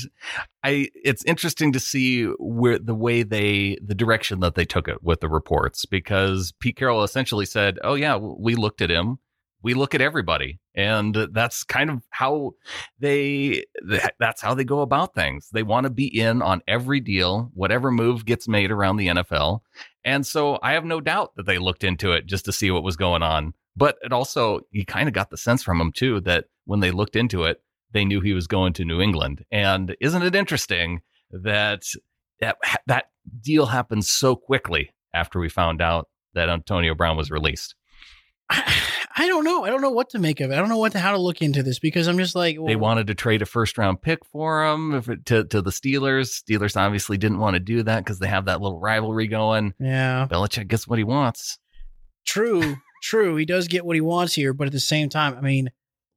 I 0.64 0.90
it's 0.96 1.24
interesting 1.26 1.72
to 1.74 1.80
see 1.80 2.26
where 2.40 2.80
the 2.80 2.96
way 2.96 3.24
they 3.24 3.78
the 3.84 3.96
direction 3.96 4.40
that 4.40 4.56
they 4.56 4.66
took 4.66 4.88
it 4.88 5.04
with 5.04 5.20
the 5.20 5.30
reports 5.30 5.86
because 5.86 6.52
Pete 6.60 6.76
Carroll 6.78 7.04
essentially 7.04 7.46
said, 7.46 7.78
"Oh 7.84 7.94
yeah, 7.94 8.18
we 8.18 8.56
looked 8.56 8.82
at 8.82 8.90
him. 8.90 9.20
We 9.62 9.74
look 9.74 9.96
at 9.96 10.02
everybody." 10.02 10.60
And 10.76 11.16
that's 11.34 11.64
kind 11.64 11.90
of 11.90 12.04
how 12.10 12.54
they 13.00 13.66
that's 14.18 14.42
how 14.42 14.54
they 14.54 14.64
go 14.64 14.82
about 14.82 15.14
things. 15.14 15.50
They 15.52 15.64
want 15.64 15.86
to 15.86 15.90
be 15.90 16.08
in 16.08 16.42
on 16.42 16.62
every 16.68 17.00
deal, 17.00 17.52
whatever 17.54 17.92
move 17.92 18.26
gets 18.26 18.48
made 18.48 18.72
around 18.72 18.98
the 18.98 19.08
NFL. 19.08 19.60
And 20.06 20.26
so 20.26 20.58
I 20.64 20.74
have 20.74 20.86
no 20.86 21.02
doubt 21.02 21.36
that 21.36 21.46
they 21.46 21.58
looked 21.58 21.84
into 21.84 22.12
it 22.14 22.26
just 22.26 22.46
to 22.46 22.54
see 22.54 22.72
what 22.72 22.84
was 22.84 22.96
going 22.96 23.24
on. 23.24 23.54
But 23.76 23.98
it 24.02 24.12
also, 24.12 24.62
you 24.72 24.86
kind 24.86 25.08
of 25.08 25.14
got 25.14 25.30
the 25.30 25.38
sense 25.38 25.64
from 25.64 25.80
him 25.80 25.92
too 25.92 26.20
that 26.22 26.46
when 26.66 26.80
they 26.80 26.92
looked 26.92 27.16
into 27.16 27.44
it, 27.44 27.62
they 27.92 28.06
knew 28.06 28.22
he 28.22 28.34
was 28.34 28.48
going 28.48 28.74
to 28.74 28.86
New 28.86 29.02
England. 29.02 29.46
And 29.52 29.96
isn't 30.00 30.24
it 30.24 30.36
interesting 30.36 31.02
that 31.32 31.84
that, 32.40 32.58
that 32.88 33.06
deal 33.42 33.68
happened 33.68 34.06
so 34.06 34.36
quickly 34.36 34.94
after 35.14 35.40
we 35.40 35.50
found 35.50 35.82
out 35.82 36.08
that 36.34 36.50
Antonio 36.50 36.96
Brown 36.96 37.18
was 37.18 37.32
released? 37.32 37.76
I, 38.50 38.76
I 39.16 39.28
don't 39.28 39.44
know. 39.44 39.66
I 39.66 39.70
don't 39.70 39.82
know 39.82 39.90
what 39.90 40.12
to 40.12 40.20
make 40.20 40.40
of 40.40 40.52
it. 40.52 40.54
I 40.54 40.58
don't 40.58 40.70
know 40.70 40.78
what 40.78 40.94
to, 40.94 41.00
how 41.00 41.12
to 41.12 41.18
look 41.18 41.42
into 41.42 41.62
this 41.62 41.78
because 41.78 42.08
I'm 42.08 42.18
just 42.18 42.36
like 42.36 42.58
they 42.66 42.78
wanted 42.78 43.08
to 43.08 43.16
trade 43.16 43.42
a 43.42 43.46
first 43.46 43.78
round 43.78 44.02
pick 44.02 44.24
for 44.24 44.66
him 44.66 44.94
if 44.96 45.10
it, 45.10 45.26
to 45.26 45.44
to 45.46 45.62
the 45.62 45.72
Steelers. 45.72 46.42
Steelers 46.42 46.78
obviously 46.78 47.18
didn't 47.18 47.40
want 47.40 47.56
to 47.56 47.60
do 47.60 47.84
that 47.84 48.04
because 48.04 48.20
they 48.20 48.28
have 48.28 48.46
that 48.46 48.62
little 48.62 48.80
rivalry 48.80 49.28
going. 49.28 49.74
Yeah, 49.78 50.26
Belichick 50.30 50.68
gets 50.70 50.88
what 50.88 51.00
he 51.00 51.04
wants. 51.04 51.60
True, 52.26 52.78
true. 53.04 53.36
He 53.36 53.46
does 53.46 53.68
get 53.68 53.86
what 53.86 53.96
he 53.96 54.02
wants 54.02 54.34
here, 54.34 54.54
but 54.54 54.68
at 54.68 54.74
the 54.74 54.80
same 54.80 55.10
time, 55.10 55.36
I 55.38 55.42
mean, 55.42 55.70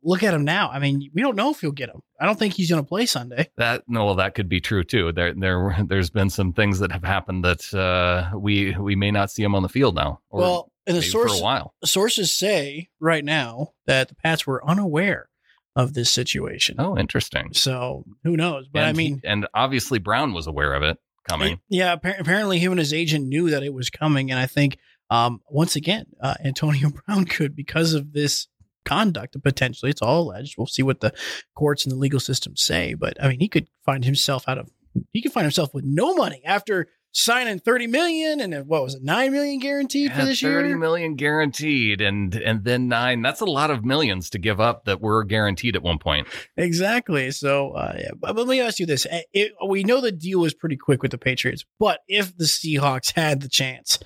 look 0.04 0.22
at 0.22 0.34
him 0.34 0.44
now. 0.44 0.70
I 0.70 0.78
mean, 0.78 1.10
we 1.14 1.22
don't 1.22 1.36
know 1.36 1.50
if 1.50 1.60
he'll 1.60 1.72
get 1.72 1.88
him. 1.88 2.02
I 2.20 2.26
don't 2.26 2.38
think 2.38 2.54
he's 2.54 2.70
going 2.70 2.82
to 2.82 2.88
play 2.88 3.06
Sunday. 3.06 3.50
That 3.56 3.82
no, 3.88 4.04
well, 4.04 4.14
that 4.16 4.34
could 4.34 4.48
be 4.48 4.60
true 4.60 4.84
too. 4.84 5.12
There, 5.12 5.34
there, 5.34 5.76
there's 5.86 6.10
been 6.10 6.30
some 6.30 6.52
things 6.52 6.78
that 6.78 6.92
have 6.92 7.04
happened 7.04 7.44
that 7.44 7.72
uh, 7.74 8.36
we 8.36 8.76
we 8.76 8.96
may 8.96 9.10
not 9.10 9.30
see 9.30 9.42
him 9.42 9.54
on 9.54 9.62
the 9.62 9.68
field 9.68 9.94
now. 9.94 10.20
Or 10.30 10.40
well, 10.40 10.71
and 10.86 10.96
the 10.96 11.02
source, 11.02 11.32
for 11.32 11.38
a 11.38 11.42
while. 11.42 11.74
sources 11.84 12.34
say 12.34 12.88
right 13.00 13.24
now 13.24 13.72
that 13.86 14.08
the 14.08 14.14
Pats 14.14 14.46
were 14.46 14.64
unaware 14.66 15.28
of 15.74 15.94
this 15.94 16.10
situation. 16.10 16.76
Oh, 16.78 16.96
interesting. 16.96 17.52
So 17.54 18.04
who 18.24 18.36
knows? 18.36 18.68
But 18.68 18.80
and 18.80 18.88
I 18.88 18.92
mean, 18.92 19.20
he, 19.22 19.28
and 19.28 19.46
obviously 19.54 19.98
Brown 19.98 20.34
was 20.34 20.46
aware 20.46 20.74
of 20.74 20.82
it 20.82 20.98
coming. 21.28 21.60
Yeah, 21.68 21.92
apparently 21.92 22.58
him 22.58 22.72
and 22.72 22.78
his 22.78 22.92
agent 22.92 23.26
knew 23.26 23.50
that 23.50 23.62
it 23.62 23.72
was 23.72 23.90
coming, 23.90 24.30
and 24.30 24.38
I 24.38 24.46
think 24.46 24.78
um, 25.10 25.40
once 25.48 25.76
again, 25.76 26.06
uh, 26.20 26.34
Antonio 26.44 26.90
Brown 27.06 27.24
could 27.24 27.54
because 27.54 27.94
of 27.94 28.12
this 28.12 28.48
conduct 28.84 29.40
potentially 29.42 29.90
it's 29.90 30.02
all 30.02 30.22
alleged 30.22 30.56
we'll 30.58 30.66
see 30.66 30.82
what 30.82 31.00
the 31.00 31.12
courts 31.54 31.84
and 31.84 31.92
the 31.92 31.96
legal 31.96 32.18
system 32.18 32.56
say 32.56 32.94
but 32.94 33.16
i 33.22 33.28
mean 33.28 33.38
he 33.38 33.48
could 33.48 33.68
find 33.84 34.04
himself 34.04 34.48
out 34.48 34.58
of 34.58 34.68
he 35.12 35.22
could 35.22 35.32
find 35.32 35.44
himself 35.44 35.72
with 35.72 35.84
no 35.84 36.14
money 36.14 36.42
after 36.44 36.88
signing 37.12 37.58
30 37.58 37.86
million 37.88 38.40
and 38.40 38.66
what 38.66 38.82
was 38.82 38.94
it 38.94 39.02
9 39.02 39.32
million 39.32 39.58
guaranteed 39.58 40.10
yeah, 40.10 40.18
for 40.18 40.24
this 40.24 40.40
30 40.40 40.52
year 40.52 40.62
30 40.62 40.74
million 40.74 41.14
guaranteed 41.14 42.00
and 42.00 42.34
and 42.34 42.64
then 42.64 42.88
9 42.88 43.20
that's 43.20 43.40
a 43.40 43.46
lot 43.46 43.70
of 43.70 43.84
millions 43.84 44.30
to 44.30 44.38
give 44.38 44.60
up 44.60 44.86
that 44.86 45.00
were 45.00 45.22
guaranteed 45.22 45.76
at 45.76 45.82
one 45.82 45.98
point 45.98 46.26
exactly 46.56 47.30
so 47.30 47.72
uh, 47.72 47.94
yeah. 47.98 48.10
but, 48.18 48.34
let 48.34 48.48
me 48.48 48.60
ask 48.60 48.78
you 48.78 48.86
this 48.86 49.06
it, 49.32 49.52
we 49.66 49.84
know 49.84 50.00
the 50.00 50.10
deal 50.10 50.40
was 50.40 50.54
pretty 50.54 50.76
quick 50.76 51.02
with 51.02 51.10
the 51.10 51.18
patriots 51.18 51.64
but 51.78 52.00
if 52.08 52.36
the 52.36 52.44
seahawks 52.44 53.12
had 53.14 53.42
the 53.42 53.48
chance 53.48 53.98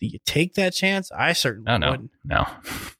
do 0.00 0.10
you 0.10 0.18
take 0.26 0.54
that 0.54 0.74
chance? 0.74 1.10
I 1.12 1.32
certainly 1.32 1.72
oh, 1.72 1.78
no, 1.78 1.90
wouldn't. 1.92 2.10
No, 2.24 2.46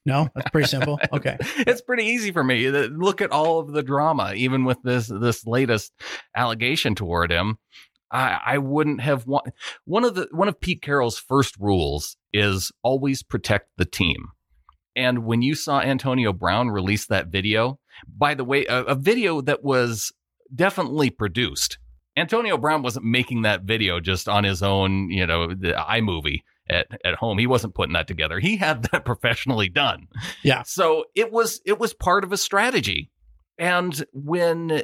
no, 0.07 0.29
that's 0.35 0.49
pretty 0.51 0.69
simple. 0.69 0.99
Okay, 1.13 1.37
it's 1.59 1.83
pretty 1.83 2.05
easy 2.05 2.33
for 2.33 2.43
me. 2.43 2.71
Look 2.71 3.21
at 3.21 3.31
all 3.31 3.61
of 3.61 3.73
the 3.73 3.83
drama, 3.83 4.33
even 4.35 4.65
with 4.65 4.79
this 4.83 5.07
this 5.07 5.47
latest 5.47 5.93
allegation 6.35 6.95
toward 6.95 7.31
him. 7.31 7.59
I, 8.11 8.41
I 8.45 8.59
wouldn't 8.59 9.01
have 9.01 9.27
one. 9.27 9.43
One 9.85 10.05
of 10.05 10.15
the 10.15 10.29
one 10.31 10.49
of 10.49 10.61
Pete 10.61 10.83
Carroll's 10.83 11.19
first 11.19 11.57
rules 11.59 12.17
is 12.33 12.71
always 12.83 13.23
protect 13.23 13.71
the 13.77 13.85
team. 13.85 14.29
And 14.97 15.25
when 15.25 15.43
you 15.43 15.55
saw 15.55 15.81
Antonio 15.81 16.33
Brown 16.33 16.71
release 16.71 17.07
that 17.07 17.29
video, 17.29 17.81
by 18.07 18.35
the 18.35 18.45
way, 18.45 18.65
a, 18.67 18.85
a 18.85 18.95
video 18.95 19.41
that 19.41 19.65
was 19.65 20.13
definitely 20.55 21.11
produced. 21.11 21.79
Antonio 22.17 22.57
Brown 22.57 22.83
wasn't 22.83 23.07
making 23.07 23.43
that 23.43 23.63
video 23.63 23.99
just 23.99 24.29
on 24.29 24.45
his 24.45 24.63
own, 24.63 25.11
you 25.11 25.27
know, 25.27 25.49
the 25.49 25.73
iMovie 25.73 26.43
at, 26.71 26.87
at 27.05 27.15
home. 27.17 27.39
He 27.39 27.47
wasn't 27.47 27.75
putting 27.75 27.95
that 27.95 28.07
together. 28.07 28.39
He 28.39 28.57
had 28.57 28.85
that 28.85 29.05
professionally 29.05 29.69
done. 29.69 30.07
Yeah. 30.43 30.63
So 30.63 31.05
it 31.15 31.33
was 31.33 31.61
it 31.65 31.79
was 31.79 31.93
part 31.93 32.25
of 32.25 32.33
a 32.33 32.37
strategy. 32.37 33.11
And 33.59 34.05
when 34.13 34.83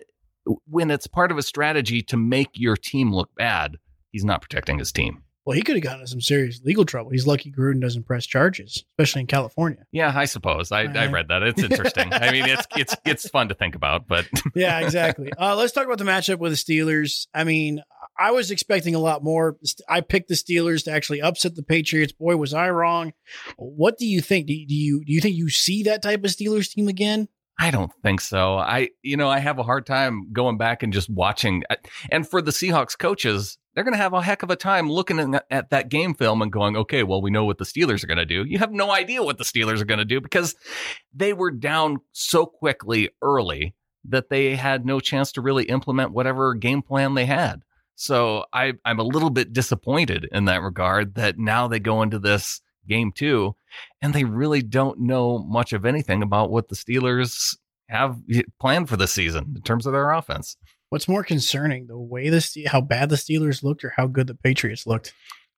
when 0.67 0.91
it's 0.91 1.07
part 1.07 1.31
of 1.31 1.39
a 1.39 1.43
strategy 1.43 2.03
to 2.03 2.17
make 2.17 2.51
your 2.55 2.77
team 2.77 3.13
look 3.13 3.31
bad, 3.37 3.77
he's 4.11 4.25
not 4.25 4.43
protecting 4.43 4.79
his 4.79 4.93
team. 4.93 5.23
Well, 5.47 5.57
he 5.57 5.63
could 5.63 5.77
have 5.77 5.83
gotten 5.83 6.07
some 6.07 6.21
serious 6.21 6.61
legal 6.65 6.85
trouble. 6.85 7.11
He's 7.11 7.27
lucky 7.27 7.51
Gruden 7.51 7.81
doesn't 7.81 8.05
press 8.05 8.27
charges, 8.27 8.85
especially 8.93 9.23
in 9.23 9.27
California. 9.27 9.87
Yeah, 9.91 10.13
I 10.15 10.27
suppose. 10.27 10.71
I, 10.71 10.83
I 10.83 11.07
read 11.07 11.29
that. 11.29 11.43
It's 11.43 11.63
interesting. 11.63 12.13
I 12.13 12.31
mean, 12.31 12.45
it's 12.45 12.67
it's 12.77 12.95
it's 13.07 13.29
fun 13.29 13.49
to 13.49 13.55
think 13.55 13.75
about, 13.75 14.07
but 14.07 14.29
yeah, 14.55 14.81
exactly. 14.81 15.33
Uh, 15.37 15.57
let's 15.57 15.73
talk 15.73 15.87
about 15.87 15.99
the 15.99 16.05
matchup 16.05 16.39
with 16.39 16.53
the 16.53 16.57
Steelers. 16.57 17.27
I 17.35 17.45
mean, 17.45 17.83
I 18.19 18.33
was 18.33 18.51
expecting 18.51 18.95
a 18.95 18.99
lot 18.99 19.25
more. 19.25 19.57
I 19.89 20.03
picked 20.03 20.29
the 20.29 20.35
Steelers 20.35 20.85
to 20.85 20.93
actually 20.93 21.23
upset 21.23 21.57
the 21.57 21.63
Patriots. 21.63 22.13
Boy, 22.13 22.37
was 22.37 22.53
I 22.53 22.69
wrong. 22.69 23.15
What 23.57 23.97
do 23.97 24.07
you 24.07 24.21
think? 24.21 24.47
Do 24.47 24.53
you 24.55 25.03
do 25.05 25.13
you 25.13 25.23
think 25.23 25.37
you 25.37 25.49
see 25.49 25.85
that 25.85 26.03
type 26.03 26.23
of 26.23 26.31
Steelers 26.31 26.71
team 26.71 26.87
again? 26.87 27.29
I 27.63 27.71
don't 27.71 27.93
think 28.03 28.23
so. 28.23 28.57
I, 28.57 28.89
you 29.03 29.19
know, 29.19 29.29
I 29.29 29.39
have 29.39 29.59
a 29.59 29.63
hard 29.63 29.85
time 29.85 30.33
going 30.33 30.57
back 30.57 30.83
and 30.83 30.95
just 30.95 31.11
watching. 31.11 31.63
Uh, 31.69 31.77
and 32.11 32.27
for 32.27 32.41
the 32.41 32.53
Seahawks 32.53 32.99
coaches, 32.99 33.59
they're 33.75 33.85
going 33.85 33.93
to 33.93 33.99
have 33.99 34.15
a 34.15 34.23
heck 34.23 34.43
of 34.43 34.49
a 34.49 34.57
time 34.57 34.91
looking 34.91 35.39
at 35.51 35.69
that 35.69 35.91
game 35.91 36.15
film 36.15 36.41
and 36.41 36.51
going, 36.51 36.75
okay, 36.75 37.03
well, 37.03 37.21
we 37.21 37.31
know 37.31 37.45
what 37.45 37.59
the 37.59 37.67
Steelers 37.67 38.03
are 38.03 38.07
going 38.07 38.17
to 38.17 38.25
do. 38.25 38.47
You 38.47 38.59
have 38.61 38.73
no 38.73 38.91
idea 38.91 39.23
what 39.23 39.37
the 39.37 39.45
Steelers 39.45 39.83
are 39.83 39.85
going 39.85 39.99
to 39.99 40.07
do 40.07 40.23
because 40.23 40.57
they 41.15 41.35
were 41.35 41.51
down 41.51 41.99
so 42.13 42.47
quickly 42.47 43.11
early 43.21 43.75
that 44.09 44.31
they 44.31 44.57
had 44.57 44.87
no 44.87 44.99
chance 44.99 45.31
to 45.33 45.43
really 45.43 45.65
implement 45.65 46.13
whatever 46.13 46.55
game 46.55 46.81
plan 46.81 47.13
they 47.13 47.27
had. 47.27 47.61
So 47.95 48.47
I, 48.55 48.73
I'm 48.87 49.01
a 49.01 49.05
little 49.05 49.29
bit 49.29 49.53
disappointed 49.53 50.27
in 50.33 50.47
that 50.47 50.63
regard 50.63 51.17
that 51.17 51.39
now 51.39 51.69
they 51.69 51.79
go 51.79 52.01
into 52.01 52.19
this 52.19 52.63
game 52.89 53.13
two, 53.15 53.55
and 54.03 54.15
they 54.15 54.25
really 54.25 54.63
don't 54.63 55.01
know 55.01 55.39
much 55.39 55.73
of 55.73 55.85
anything 55.85 56.23
about 56.23 56.51
what 56.51 56.69
the 56.69 56.77
Steelers 56.77 57.57
have 57.89 58.19
planned 58.61 58.89
for 58.89 58.97
the 58.97 59.09
season 59.09 59.55
in 59.57 59.63
terms 59.63 59.87
of 59.87 59.93
their 59.93 60.11
offense. 60.11 60.57
What's 60.91 61.09
more 61.09 61.25
concerning, 61.25 61.87
the 61.87 61.99
way 61.99 62.29
the 62.29 62.67
how 62.67 62.81
bad 62.81 63.11
the 63.11 63.17
Steelers 63.17 63.63
looked, 63.63 63.85
or 63.85 63.93
how 63.97 64.07
good 64.07 64.27
the 64.27 64.35
Patriots 64.35 64.87
looked? 64.87 65.13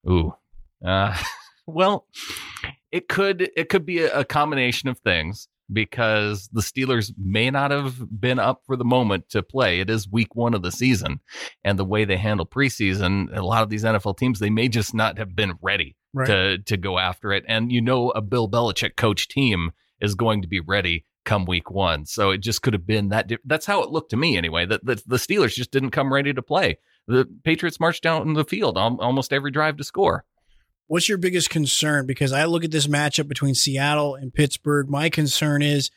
Ooh, 0.08 0.34
uh, 0.84 1.16
well, 1.66 2.06
it 2.90 3.08
could 3.08 3.50
it 3.56 3.68
could 3.68 3.86
be 3.86 4.00
a, 4.00 4.20
a 4.20 4.24
combination 4.24 4.88
of 4.88 4.98
things 4.98 5.48
because 5.72 6.48
the 6.52 6.60
Steelers 6.60 7.12
may 7.16 7.50
not 7.50 7.70
have 7.70 8.20
been 8.20 8.38
up 8.38 8.62
for 8.66 8.76
the 8.76 8.84
moment 8.84 9.28
to 9.30 9.42
play. 9.42 9.80
It 9.80 9.90
is 9.90 10.08
week 10.08 10.34
one 10.34 10.54
of 10.54 10.62
the 10.62 10.72
season, 10.72 11.20
and 11.64 11.78
the 11.78 11.84
way 11.84 12.04
they 12.04 12.16
handle 12.16 12.46
preseason, 12.46 13.34
a 13.36 13.42
lot 13.42 13.62
of 13.62 13.70
these 13.70 13.84
NFL 13.84 14.18
teams 14.18 14.38
they 14.38 14.50
may 14.50 14.68
just 14.68 14.94
not 14.94 15.18
have 15.18 15.34
been 15.36 15.54
ready 15.60 15.96
right. 16.12 16.26
to 16.26 16.58
to 16.58 16.76
go 16.76 16.98
after 16.98 17.32
it. 17.32 17.44
And 17.48 17.72
you 17.72 17.80
know, 17.80 18.10
a 18.10 18.20
Bill 18.20 18.48
Belichick 18.48 18.96
coach 18.96 19.28
team 19.28 19.72
is 20.00 20.14
going 20.14 20.42
to 20.42 20.48
be 20.48 20.60
ready 20.60 21.04
come 21.24 21.44
week 21.44 21.70
one. 21.70 22.04
So 22.04 22.30
it 22.30 22.38
just 22.38 22.62
could 22.62 22.72
have 22.72 22.86
been 22.86 23.10
that. 23.10 23.28
Di- 23.28 23.38
that's 23.44 23.66
how 23.66 23.82
it 23.82 23.90
looked 23.90 24.10
to 24.10 24.16
me 24.16 24.36
anyway. 24.36 24.66
That 24.66 24.84
the, 24.84 25.00
the 25.06 25.16
Steelers 25.16 25.54
just 25.54 25.70
didn't 25.70 25.90
come 25.90 26.12
ready 26.12 26.32
to 26.32 26.42
play. 26.42 26.78
The 27.06 27.28
Patriots 27.44 27.80
marched 27.80 28.02
down 28.02 28.22
in 28.22 28.34
the 28.34 28.44
field 28.44 28.76
almost 28.78 29.32
every 29.32 29.50
drive 29.50 29.76
to 29.76 29.84
score. 29.84 30.24
What's 30.86 31.08
your 31.08 31.18
biggest 31.18 31.48
concern? 31.48 32.06
Because 32.06 32.32
I 32.32 32.44
look 32.44 32.64
at 32.64 32.70
this 32.70 32.86
matchup 32.86 33.28
between 33.28 33.54
Seattle 33.54 34.14
and 34.14 34.32
Pittsburgh. 34.32 34.90
My 34.90 35.08
concern 35.08 35.62
is 35.62 35.90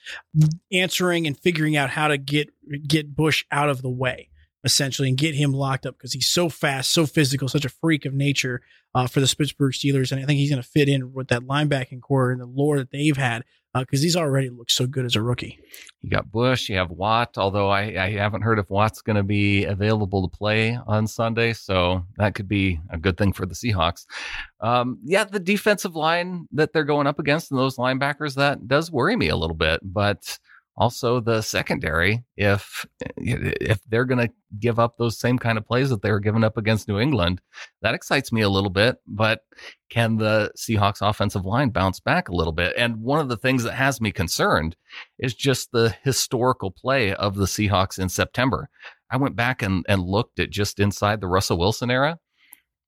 answering 0.72 1.28
and 1.28 1.38
figuring 1.38 1.76
out 1.76 1.90
how 1.90 2.08
to 2.08 2.18
get 2.18 2.50
get 2.88 3.16
Bush 3.16 3.46
out 3.52 3.70
of 3.70 3.82
the 3.82 3.90
way 3.90 4.30
essentially 4.66 5.08
and 5.08 5.18
get 5.18 5.36
him 5.36 5.54
locked 5.54 5.86
up 5.86 5.96
because 5.96 6.12
he's 6.12 6.28
so 6.28 6.50
fast, 6.50 6.92
so 6.92 7.06
physical, 7.06 7.48
such 7.48 7.66
a 7.66 7.70
freak 7.70 8.04
of 8.04 8.14
nature 8.14 8.62
uh, 8.96 9.06
for 9.06 9.20
the 9.20 9.36
Pittsburgh 9.38 9.74
Steelers. 9.74 10.12
And 10.12 10.22
I 10.22 10.26
think 10.26 10.40
he's 10.40 10.50
going 10.50 10.62
to 10.62 10.68
fit 10.68 10.90
in 10.90 11.14
with 11.14 11.28
that 11.28 11.44
linebacking 11.44 12.02
corps 12.02 12.32
and 12.32 12.42
the 12.42 12.48
lore 12.48 12.80
that 12.80 12.92
they've 12.92 13.16
had 13.16 13.44
because 13.80 14.00
uh, 14.00 14.04
he's 14.04 14.16
already 14.16 14.50
looked 14.50 14.72
so 14.72 14.88
good 14.88 15.06
as 15.06 15.16
a 15.16 15.22
rookie. 15.22 15.60
You 16.02 16.10
got 16.10 16.32
Bush, 16.32 16.70
you 16.70 16.78
have 16.78 16.92
Watt, 16.92 17.38
although 17.38 17.70
I, 17.70 17.82
I 18.02 18.12
haven't 18.12 18.44
heard 18.44 18.60
if 18.60 18.70
Watt's 18.70 19.02
going 19.02 19.16
to 19.16 19.24
be 19.24 19.66
available 19.66 20.28
to 20.28 20.38
play 20.38 20.78
on 20.88 21.08
Sunday. 21.08 21.54
So 21.54 22.06
that 22.18 22.36
could 22.36 22.48
be 22.48 22.80
a 22.90 22.98
good 22.98 23.18
thing 23.18 23.34
for 23.34 23.46
the 23.46 23.56
Seahawks. 23.56 24.06
Um, 24.62 25.00
yeah, 25.04 25.24
the 25.24 25.40
defensive 25.40 25.96
line 25.96 26.48
that 26.52 26.74
they're 26.74 26.84
going 26.84 27.08
up 27.08 27.20
against 27.20 27.52
and 27.52 27.60
those 27.60 27.78
linebackers, 27.78 28.36
that 28.36 28.68
does 28.68 28.92
worry 28.92 29.16
me 29.16 29.30
a 29.30 29.36
little 29.36 29.56
bit. 29.56 29.80
But 29.84 30.38
also 30.78 31.20
the 31.20 31.42
secondary 31.42 32.24
if 32.36 32.86
eh, 33.04 33.52
if 33.62 33.80
they're 33.86 34.06
going 34.06 34.28
to 34.28 34.34
give 34.60 34.80
up 34.80 34.98
those 34.98 35.20
same 35.20 35.38
kind 35.40 35.58
of 35.58 35.66
plays 35.66 35.90
that 35.90 36.02
they 36.02 36.12
were 36.12 36.20
giving 36.20 36.44
up 36.44 36.58
against 36.58 36.88
New 36.88 37.00
England 37.00 37.42
that 37.82 37.96
excites 37.96 38.32
me 38.32 38.42
a 38.42 38.50
little 38.50 38.70
bit 38.70 38.98
but 39.08 39.42
can 39.90 40.18
the 40.18 40.52
Seahawks 40.58 41.08
offensive 41.08 41.46
line 41.46 41.70
bounce 41.70 42.00
back 42.00 42.28
a 42.28 42.36
little 42.36 42.52
bit? 42.52 42.74
And 42.76 42.98
one 42.98 43.20
of 43.20 43.30
the 43.30 43.38
things 43.38 43.64
that 43.64 43.74
has 43.74 44.02
me 44.02 44.12
concerned 44.12 44.76
is 45.20 45.34
just 45.34 45.72
the 45.72 45.96
historical 46.04 46.72
play 46.72 47.14
of 47.14 47.36
the 47.36 47.46
Seahawks 47.46 48.00
in 48.00 48.10
September. 48.10 48.70
I 49.10 49.18
went 49.18 49.36
back 49.36 49.62
and 49.62 49.86
and 49.88 50.02
looked 50.02 50.40
at 50.40 50.50
just 50.50 50.80
inside 50.80 51.22
the 51.22 51.28
Russell 51.28 51.58
Wilson 51.58 51.92
era. 51.92 52.20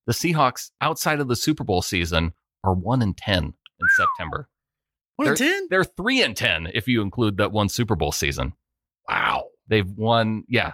The 0.07 0.13
Seahawks 0.13 0.71
outside 0.81 1.19
of 1.19 1.27
the 1.27 1.35
Super 1.35 1.63
Bowl 1.63 1.81
season 1.81 2.33
are 2.63 2.73
1 2.73 3.01
in 3.01 3.13
10 3.13 3.43
in 3.43 3.53
September 3.95 4.49
one 5.17 5.27
and 5.29 5.37
ten? 5.37 5.67
They're 5.69 5.83
three 5.83 6.23
and 6.23 6.35
ten 6.35 6.67
if 6.73 6.87
you 6.87 7.01
include 7.01 7.37
that 7.37 7.51
one 7.51 7.69
Super 7.69 7.95
Bowl 7.95 8.11
season. 8.11 8.53
Wow. 9.07 9.49
They've 9.67 9.89
won. 9.89 10.43
Yeah. 10.47 10.73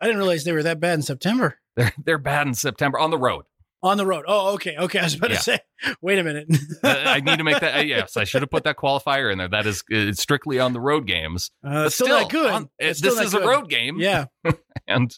I 0.00 0.06
didn't 0.06 0.18
realize 0.18 0.44
they 0.44 0.52
were 0.52 0.62
that 0.62 0.80
bad 0.80 0.94
in 0.94 1.02
September. 1.02 1.58
They're 1.76 1.92
they're 2.04 2.18
bad 2.18 2.48
in 2.48 2.54
September 2.54 2.98
on 2.98 3.10
the 3.10 3.18
road. 3.18 3.44
On 3.84 3.96
the 3.96 4.04
road. 4.04 4.24
Oh, 4.26 4.54
okay. 4.54 4.76
Okay. 4.76 4.98
I 4.98 5.04
was 5.04 5.14
about 5.14 5.30
yeah. 5.30 5.36
to 5.36 5.42
say, 5.42 5.60
wait 6.02 6.18
a 6.18 6.24
minute. 6.24 6.48
uh, 6.82 6.88
I 7.06 7.20
need 7.20 7.38
to 7.38 7.44
make 7.44 7.60
that. 7.60 7.78
Uh, 7.78 7.82
yes, 7.82 8.16
I 8.16 8.24
should 8.24 8.42
have 8.42 8.50
put 8.50 8.64
that 8.64 8.76
qualifier 8.76 9.30
in 9.30 9.38
there. 9.38 9.48
That 9.48 9.64
is 9.64 9.84
it's 9.88 10.20
strictly 10.20 10.58
on 10.58 10.72
the 10.72 10.80
road 10.80 11.06
games. 11.06 11.52
Uh, 11.64 11.84
but 11.84 11.92
still, 11.92 12.08
still 12.08 12.20
not 12.20 12.30
good. 12.30 12.50
On, 12.50 12.68
this 12.80 13.00
is 13.00 13.32
good. 13.32 13.44
a 13.44 13.46
road 13.46 13.68
game. 13.68 14.00
Yeah. 14.00 14.24
and 14.88 15.16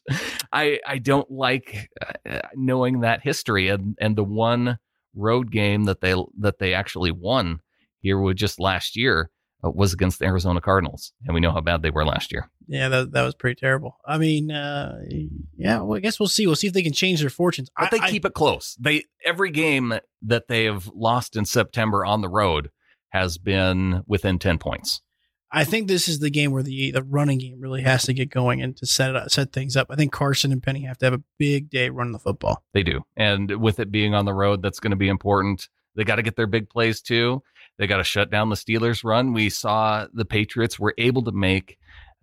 I 0.53 0.81
I 0.87 0.99
don't 0.99 1.31
like 1.31 1.89
uh, 2.29 2.41
knowing 2.55 3.01
that 3.01 3.23
history 3.23 3.69
and 3.69 3.97
and 3.99 4.15
the 4.15 4.25
one 4.25 4.79
road 5.15 5.51
game 5.51 5.85
that 5.85 6.03
they 6.03 6.15
that 6.41 6.59
they 6.59 6.75
actually 6.75 7.13
won 7.13 7.61
here 8.01 8.19
with 8.19 8.37
just 8.37 8.61
last 8.61 8.97
year 8.97 9.31
uh, 9.65 9.71
was 9.71 9.93
against 9.93 10.19
the 10.19 10.27
Arizona 10.27 10.61
Cardinals, 10.61 11.13
and 11.25 11.35
we 11.35 11.41
know 11.41 11.53
how 11.53 11.61
bad 11.61 11.83
they 11.83 11.91
were 11.91 12.05
last 12.05 12.33
year. 12.33 12.51
Yeah, 12.67 12.89
that, 12.89 13.13
that 13.13 13.23
was 13.23 13.35
pretty 13.35 13.59
terrible. 13.59 13.97
I 14.07 14.19
mean, 14.19 14.51
uh, 14.51 15.01
yeah, 15.57 15.81
well, 15.81 15.97
I 15.97 16.01
guess 16.01 16.19
we'll 16.21 16.29
see. 16.29 16.47
We'll 16.47 16.57
see 16.57 16.69
if 16.69 16.73
they 16.73 16.83
can 16.83 16.93
change 16.93 17.21
their 17.21 17.31
fortunes. 17.31 17.69
But 17.77 17.93
I, 17.93 17.99
they 17.99 18.11
keep 18.11 18.25
I, 18.25 18.29
it 18.29 18.35
close. 18.35 18.77
They 18.81 19.05
every 19.25 19.51
game 19.51 19.95
that 20.23 20.49
they 20.49 20.65
have 20.65 20.89
lost 20.95 21.37
in 21.37 21.45
September 21.45 22.05
on 22.05 22.21
the 22.21 22.29
road 22.29 22.71
has 23.11 23.39
been 23.39 24.03
within 24.07 24.39
ten 24.39 24.59
points. 24.59 25.03
I 25.53 25.65
think 25.65 25.89
this 25.89 26.07
is 26.07 26.21
the 26.21 26.31
game 26.31 26.53
where 26.53 26.63
the 26.63 26.93
the 26.93 27.03
running 27.03 27.39
game 27.39 27.61
really 27.61 27.83
has 27.83 28.05
to 28.05 28.15
get 28.15 28.31
going 28.31 28.63
and 28.63 28.77
to 28.77 28.87
set 28.87 29.11
it 29.11 29.17
up, 29.17 29.31
set 29.31 29.53
things 29.53 29.77
up. 29.77 29.89
I 29.91 29.97
think 29.97 30.13
Carson 30.13 30.53
and 30.53 30.63
Penny 30.63 30.85
have 30.85 30.99
to 30.99 31.07
have 31.07 31.15
a 31.15 31.23
big 31.39 31.71
day 31.71 31.91
running 31.91 32.13
the 32.13 32.21
football. 32.21 32.63
They 32.73 32.85
do, 32.85 33.01
and 33.17 33.51
with 33.61 33.81
it 33.81 33.91
being 33.91 34.15
on 34.15 34.27
the 34.27 34.33
road, 34.33 34.63
that's 34.63 34.79
going 34.79 34.93
to 34.93 34.97
be 34.97 35.09
important. 35.09 35.69
They 35.97 36.05
got 36.05 36.17
to 36.17 36.23
get 36.23 36.37
their 36.37 36.47
big 36.47 36.71
plays 36.71 37.03
too. 37.03 37.43
They 37.79 37.87
got 37.87 37.99
to 37.99 38.05
shut 38.05 38.31
down 38.31 38.51
the 38.51 38.57
Steelers' 38.57 39.05
run. 39.05 39.33
We 39.33 39.49
saw 39.49 40.07
the 40.13 40.25
Patriots 40.25 40.79
were 40.79 40.95
able 40.99 41.23
to 41.23 41.33
make 41.33 41.79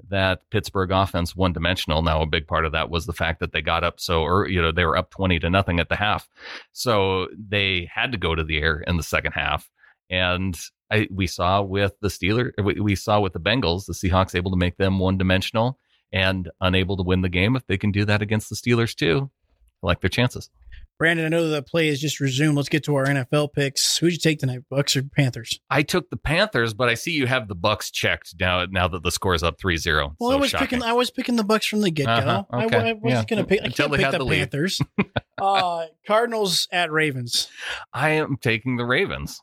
that 0.10 0.42
Pittsburgh 0.52 0.92
offense 0.92 1.36
one 1.36 1.54
dimensional. 1.54 2.04
Now, 2.04 2.22
a 2.22 2.28
big 2.28 2.46
part 2.46 2.66
of 2.66 2.74
that 2.74 2.92
was 2.92 3.08
the 3.08 3.14
fact 3.14 3.40
that 3.40 3.52
they 3.52 3.62
got 3.62 3.84
up 3.84 4.00
so, 4.00 4.22
or 4.22 4.48
you 4.48 4.62
know, 4.62 4.72
they 4.72 4.86
were 4.86 4.96
up 4.96 5.10
twenty 5.10 5.40
to 5.40 5.50
nothing 5.50 5.80
at 5.80 5.90
the 5.90 5.96
half, 5.96 6.30
so 6.72 7.28
they 7.36 7.90
had 7.92 8.12
to 8.12 8.18
go 8.20 8.36
to 8.36 8.44
the 8.44 8.60
air 8.60 8.84
in 8.86 8.98
the 8.98 9.04
second 9.04 9.32
half. 9.32 9.70
And 10.10 10.56
I, 10.92 11.08
we 11.12 11.28
saw 11.28 11.64
with 11.64 11.94
the 12.00 12.08
Steelers, 12.10 12.52
we, 12.64 12.80
we 12.80 12.96
saw 12.96 13.20
with 13.20 13.34
the 13.34 13.40
Bengals, 13.40 13.88
the 13.88 13.94
Seahawks 13.94 14.36
able 14.36 14.52
to 14.52 14.58
make 14.58 14.78
them 14.78 15.00
one 15.00 15.18
dimensional 15.18 15.80
and 16.14 16.50
unable 16.62 16.96
to 16.96 17.04
win 17.04 17.22
the 17.22 17.30
game. 17.30 17.56
If 17.56 17.66
they 17.66 17.78
can 17.78 17.92
do 17.92 18.06
that 18.06 18.22
against 18.22 18.50
the 18.50 18.56
Steelers 18.56 18.96
too, 18.96 19.30
I 19.84 19.88
like 19.88 20.00
their 20.00 20.10
chances. 20.10 20.50
Brandon, 20.98 21.26
I 21.26 21.30
know 21.30 21.48
the 21.48 21.62
play 21.62 21.90
has 21.90 22.00
just 22.00 22.20
resumed. 22.20 22.58
Let's 22.58 22.70
get 22.70 22.84
to 22.86 22.96
our 22.96 23.06
NFL 23.06 23.54
picks. 23.54 23.98
Who'd 23.98 24.14
you 24.14 24.18
take 24.18 24.40
tonight, 24.40 24.62
Bucks 24.70 24.96
or 24.96 25.04
Panthers? 25.04 25.60
I 25.70 25.84
took 25.84 26.10
the 26.10 26.18
Panthers, 26.18 26.74
but 26.74 26.90
I 26.90 26.96
see 26.96 27.12
you 27.12 27.28
have 27.28 27.48
the 27.48 27.56
Bucks 27.56 27.92
checked 27.92 28.36
now. 28.40 28.66
Now 28.66 28.88
that 28.88 29.04
the 29.04 29.12
score 29.12 29.36
is 29.36 29.44
up 29.44 29.60
3-0. 29.60 30.16
Well, 30.20 30.32
so 30.32 30.36
I 30.36 30.40
was 30.40 30.50
shocking. 30.50 30.68
picking. 30.68 30.84
I 30.84 30.94
was 30.94 31.12
picking 31.12 31.36
the 31.36 31.44
Bucks 31.44 31.68
from 31.68 31.82
the 31.82 31.92
get 31.92 32.08
go. 32.08 32.12
Uh-huh, 32.12 32.44
okay. 32.66 32.78
I, 32.78 32.90
I 32.90 32.94
was 32.94 33.14
yeah. 33.14 33.24
going 33.26 33.44
to 33.44 33.48
pick. 33.48 33.62
I 33.62 33.66
Until 33.66 33.90
can't 33.90 34.02
pick 34.02 34.12
the, 34.12 34.18
the 34.18 34.26
Panthers. 34.26 34.82
uh, 35.38 35.86
Cardinals 36.08 36.68
at 36.72 36.92
Ravens. 36.92 37.48
I 37.94 38.12
am 38.12 38.38
taking 38.42 38.78
the 38.78 38.86
Ravens. 38.86 39.42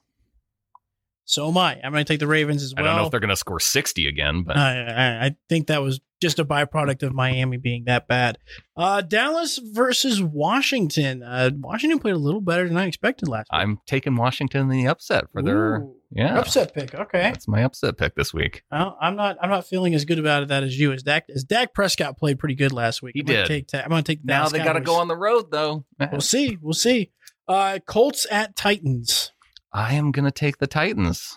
So 1.27 1.49
am 1.49 1.57
I. 1.57 1.81
I'm 1.83 1.93
going 1.93 2.05
to 2.05 2.13
take 2.13 2.21
the 2.21 2.27
Ravens 2.27 2.63
as 2.63 2.75
well. 2.75 2.85
I 2.85 2.89
don't 2.89 2.97
know 2.97 3.05
if 3.07 3.11
they're 3.11 3.21
going 3.21 3.31
to 3.31 3.37
score 3.37 3.61
60 3.61 4.07
again, 4.07 4.43
but 4.43 4.57
I, 4.57 4.83
I, 4.83 5.27
I, 5.27 5.37
think 5.49 5.69
that 5.69 5.83
was 5.83 6.01
just 6.25 6.39
a 6.39 6.45
byproduct 6.45 7.03
of 7.03 7.13
Miami 7.13 7.59
being 7.59 7.85
that 7.85 8.09
bad. 8.09 8.39
Uh, 8.75 9.03
Dallas 9.03 9.61
versus 9.63 10.23
Washington. 10.23 11.23
Uh, 11.23 11.51
Washington 11.55 11.99
played 11.99 12.15
a 12.15 12.19
little 12.19 12.41
better 12.41 12.67
than 12.67 12.79
I 12.79 12.87
expected 12.87 13.29
last 13.29 13.49
week. 13.53 13.61
I'm 13.61 13.79
taking 13.87 14.17
Washington 14.17 14.63
in 14.63 14.69
the 14.71 14.87
upset 14.87 15.27
for 15.33 15.41
Ooh, 15.41 15.45
their 15.45 15.87
yeah 16.11 16.39
upset 16.39 16.73
pick. 16.73 16.95
Okay, 16.95 17.21
that's 17.21 17.47
my 17.47 17.63
upset 17.63 17.99
pick 17.99 18.15
this 18.15 18.33
week. 18.33 18.63
Well, 18.73 18.97
I'm 18.99 19.17
not. 19.17 19.37
I'm 19.43 19.51
not 19.51 19.67
feeling 19.67 19.95
as 19.95 20.07
good 20.07 20.19
about 20.19 20.49
that 20.49 20.63
as 20.63 20.81
you. 20.81 20.93
As 20.93 21.03
Dak, 21.03 21.27
as 21.29 21.45
Dak 21.45 21.75
Prescott 21.75 22.17
played 22.17 22.39
pretty 22.39 22.55
good 22.55 22.73
last 22.73 23.03
week. 23.03 23.13
He 23.15 23.21
I'm 23.21 23.27
did. 23.27 23.47
Take, 23.47 23.69
I'm 23.75 23.91
going 23.91 24.03
to 24.03 24.13
take. 24.13 24.25
now 24.25 24.49
they 24.49 24.59
got 24.59 24.73
to 24.73 24.81
go 24.81 24.95
on 24.95 25.09
the 25.09 25.17
road 25.17 25.51
though. 25.51 25.85
we'll 26.11 26.23
see. 26.23 26.57
We'll 26.61 26.73
see. 26.73 27.11
Uh, 27.47 27.81
Colts 27.87 28.27
at 28.31 28.57
Titans. 28.57 29.31
I 29.75 29.93
am 29.95 30.11
going 30.11 30.25
to 30.25 30.31
take 30.31 30.57
the 30.57 30.67
Titans. 30.67 31.37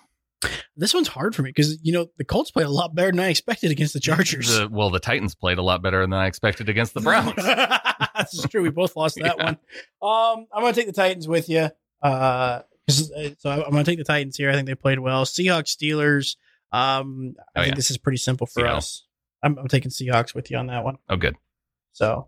This 0.76 0.94
one's 0.94 1.08
hard 1.08 1.36
for 1.36 1.42
me 1.42 1.50
because 1.50 1.80
you 1.84 1.92
know 1.94 2.08
the 2.18 2.24
Colts 2.24 2.52
played 2.52 2.68
a 2.68 2.72
lot 2.72 2.94
better 2.94 3.10
than 3.10 3.20
I 3.20 3.30
expected 3.30 3.72
against 3.72 3.94
the 3.94 4.00
Chargers. 4.00 4.48
The, 4.56 4.70
well, 4.72 4.92
the 4.92 5.00
Titans 5.00 5.34
played 5.34 5.58
a 5.58 5.64
lot 5.64 5.82
better 5.82 6.02
than 6.02 6.14
I 6.14 6.28
expected 6.28 6.70
against 6.70 6.94
the 6.94 7.02
Browns. 7.02 7.34
this 8.20 8.34
is 8.36 8.46
true. 8.50 8.62
We 8.62 8.70
both 8.70 8.96
lost 8.96 9.16
that 9.22 9.36
Yeah. 9.38 9.44
one. 9.44 9.58
Um, 10.02 10.46
I'm 10.54 10.62
going 10.62 10.74
to 10.74 10.80
take 10.80 10.88
the 10.88 10.94
Titans 10.94 11.28
with 11.28 11.50
you. 11.50 11.70
Uh, 12.04 12.08
uh, 12.08 12.62
so 13.40 13.50
I'm 13.50 13.72
going 13.72 13.84
to 13.84 13.92
take 13.92 13.98
the 13.98 14.04
Titans 14.04 14.38
here. 14.38 14.52
I 14.52 14.54
think 14.54 14.68
they 14.68 14.76
played 14.76 15.00
well. 15.00 15.26
Seahawks, 15.26 15.76
Steelers. 15.76 16.36
Um, 16.72 17.34
I 17.56 17.60
Oh, 17.60 17.64
think 17.64 17.72
yeah. 17.72 17.76
this 17.76 17.90
is 17.90 17.98
pretty 17.98 18.18
simple 18.18 18.46
for 18.46 18.60
Seattle. 18.62 18.78
us. 18.78 19.06
I'm, 19.42 19.58
I'm 19.58 19.68
taking 19.68 19.90
Seahawks 19.90 20.36
with 20.36 20.52
you 20.52 20.58
on 20.58 20.68
that 20.68 20.84
one. 20.84 20.98
oh, 21.10 21.16
good. 21.16 21.36
So. 21.94 22.28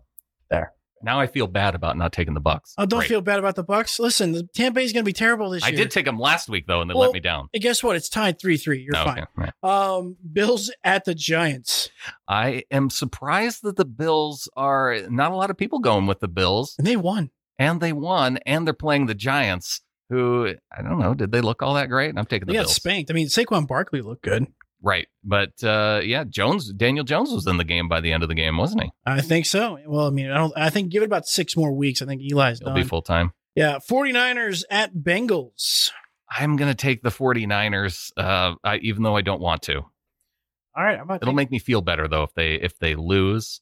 Now 1.02 1.18
I 1.20 1.26
feel 1.26 1.46
bad 1.46 1.74
about 1.74 1.96
not 1.96 2.12
taking 2.12 2.34
the 2.34 2.40
Bucks. 2.40 2.74
Oh, 2.76 2.84
don't 2.86 3.00
Great. 3.00 3.08
feel 3.08 3.20
bad 3.20 3.38
about 3.38 3.56
the 3.56 3.62
Bucks. 3.62 3.98
Listen, 3.98 4.32
the 4.32 4.42
Tampa 4.54 4.76
Bay 4.76 4.84
is 4.84 4.92
going 4.92 5.04
to 5.04 5.08
be 5.08 5.12
terrible 5.12 5.50
this 5.50 5.62
I 5.62 5.68
year. 5.68 5.78
I 5.78 5.82
did 5.82 5.90
take 5.90 6.04
them 6.04 6.18
last 6.18 6.48
week 6.48 6.66
though, 6.66 6.80
and 6.80 6.90
they 6.90 6.94
Well, 6.94 7.04
let 7.08 7.14
me 7.14 7.20
down. 7.20 7.48
And 7.54 7.62
guess 7.62 7.82
what? 7.82 7.96
It's 7.96 8.08
tied 8.08 8.38
three 8.40 8.56
three. 8.56 8.82
You're 8.82 8.96
Oh, 8.96 9.04
fine. 9.04 9.18
okay. 9.20 9.26
Right. 9.36 9.52
Um, 9.62 10.16
Bills 10.32 10.70
at 10.84 11.04
the 11.04 11.14
Giants, 11.14 11.90
I 12.28 12.64
am 12.70 12.90
surprised 12.90 13.62
that 13.62 13.76
the 13.76 13.84
Bills 13.84 14.48
are 14.56 14.96
not 15.08 15.32
a 15.32 15.36
lot 15.36 15.50
of 15.50 15.56
people 15.56 15.78
going 15.78 16.06
with 16.06 16.20
the 16.20 16.28
Bills, 16.28 16.74
and 16.78 16.86
they 16.86 16.96
won. 16.96 17.30
and 17.58 17.80
they 17.80 17.92
won, 17.92 18.38
and 18.46 18.66
they're 18.66 18.74
playing 18.74 19.06
the 19.06 19.14
Giants, 19.14 19.80
who 20.10 20.54
I 20.76 20.82
don't 20.82 20.98
know, 20.98 21.14
did 21.14 21.32
they 21.32 21.40
look 21.40 21.62
all 21.62 21.74
that 21.74 21.88
great? 21.88 22.14
I'm 22.18 22.24
taking 22.26 22.46
the 22.46 22.52
They 22.52 22.58
got 22.58 22.62
Bills. 22.64 22.74
spanked. 22.74 23.10
I 23.10 23.14
mean, 23.14 23.28
Saquon 23.28 23.66
Barkley 23.66 24.00
looked 24.02 24.22
good. 24.22 24.46
Right. 24.82 25.06
But 25.22 25.62
uh, 25.62 26.00
yeah, 26.02 26.24
Jones, 26.28 26.72
Daniel 26.72 27.04
Jones 27.04 27.30
was 27.30 27.46
in 27.46 27.56
the 27.58 27.64
game 27.64 27.88
by 27.88 28.00
the 28.00 28.12
end 28.12 28.22
of 28.22 28.28
the 28.28 28.34
game, 28.34 28.56
wasn't 28.56 28.84
he? 28.84 28.90
I 29.04 29.20
think 29.20 29.46
so. 29.46 29.78
Well, 29.86 30.06
I 30.06 30.10
mean, 30.10 30.30
I 30.30 30.38
don't. 30.38 30.52
I 30.56 30.70
think 30.70 30.90
give 30.90 31.02
it 31.02 31.06
about 31.06 31.26
six 31.26 31.56
more 31.56 31.72
weeks. 31.72 32.00
I 32.02 32.06
think 32.06 32.22
Eli's 32.22 32.60
He'll 32.60 32.68
done. 32.68 32.76
be 32.76 32.82
full 32.82 33.02
time. 33.02 33.32
yeah, 33.54 33.78
49ers 33.90 34.62
at 34.70 34.94
Bengals. 34.94 35.90
I'm 36.30 36.56
going 36.56 36.70
to 36.70 36.76
take 36.76 37.02
the 37.02 37.10
49ers, 37.10 38.12
uh, 38.16 38.54
I, 38.62 38.76
even 38.78 39.02
though 39.02 39.16
I 39.16 39.20
don't 39.22 39.40
want 39.40 39.62
to. 39.62 39.78
All 39.78 40.84
right, 40.84 40.94
I'm 40.96 41.02
about 41.02 41.22
It'll 41.22 41.34
make 41.34 41.50
me 41.50 41.58
feel 41.58 41.80
better 41.82 42.06
though 42.08 42.22
if 42.22 42.32
they 42.34 42.54
if 42.54 42.78
they 42.78 42.94
lose. 42.94 43.60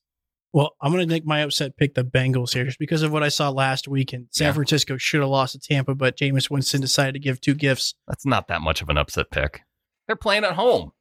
Well, 0.52 0.74
I'm 0.80 0.92
going 0.92 1.06
to 1.06 1.12
make 1.12 1.26
my 1.26 1.40
upset 1.40 1.76
pick 1.76 1.94
the 1.94 2.04
Bengals 2.04 2.54
here 2.54 2.64
just 2.64 2.78
because 2.78 3.02
of 3.02 3.12
what 3.12 3.22
I 3.22 3.28
saw 3.28 3.50
last 3.50 3.86
week. 3.88 4.12
And 4.14 4.28
San 4.30 4.46
Yeah. 4.48 4.52
Francisco 4.52 4.96
should 4.96 5.20
have 5.20 5.28
lost 5.28 5.52
to 5.52 5.58
Tampa, 5.58 5.94
but 5.94 6.16
Jameis 6.16 6.48
Winston 6.50 6.80
decided 6.80 7.12
to 7.14 7.18
give 7.18 7.40
two 7.40 7.54
gifts. 7.54 7.94
That's 8.06 8.24
not 8.24 8.48
that 8.48 8.60
much 8.62 8.80
of 8.80 8.88
an 8.88 8.96
upset 8.96 9.30
pick. 9.30 9.62
They're 10.06 10.16
playing 10.16 10.44
at 10.44 10.52
home. 10.54 10.92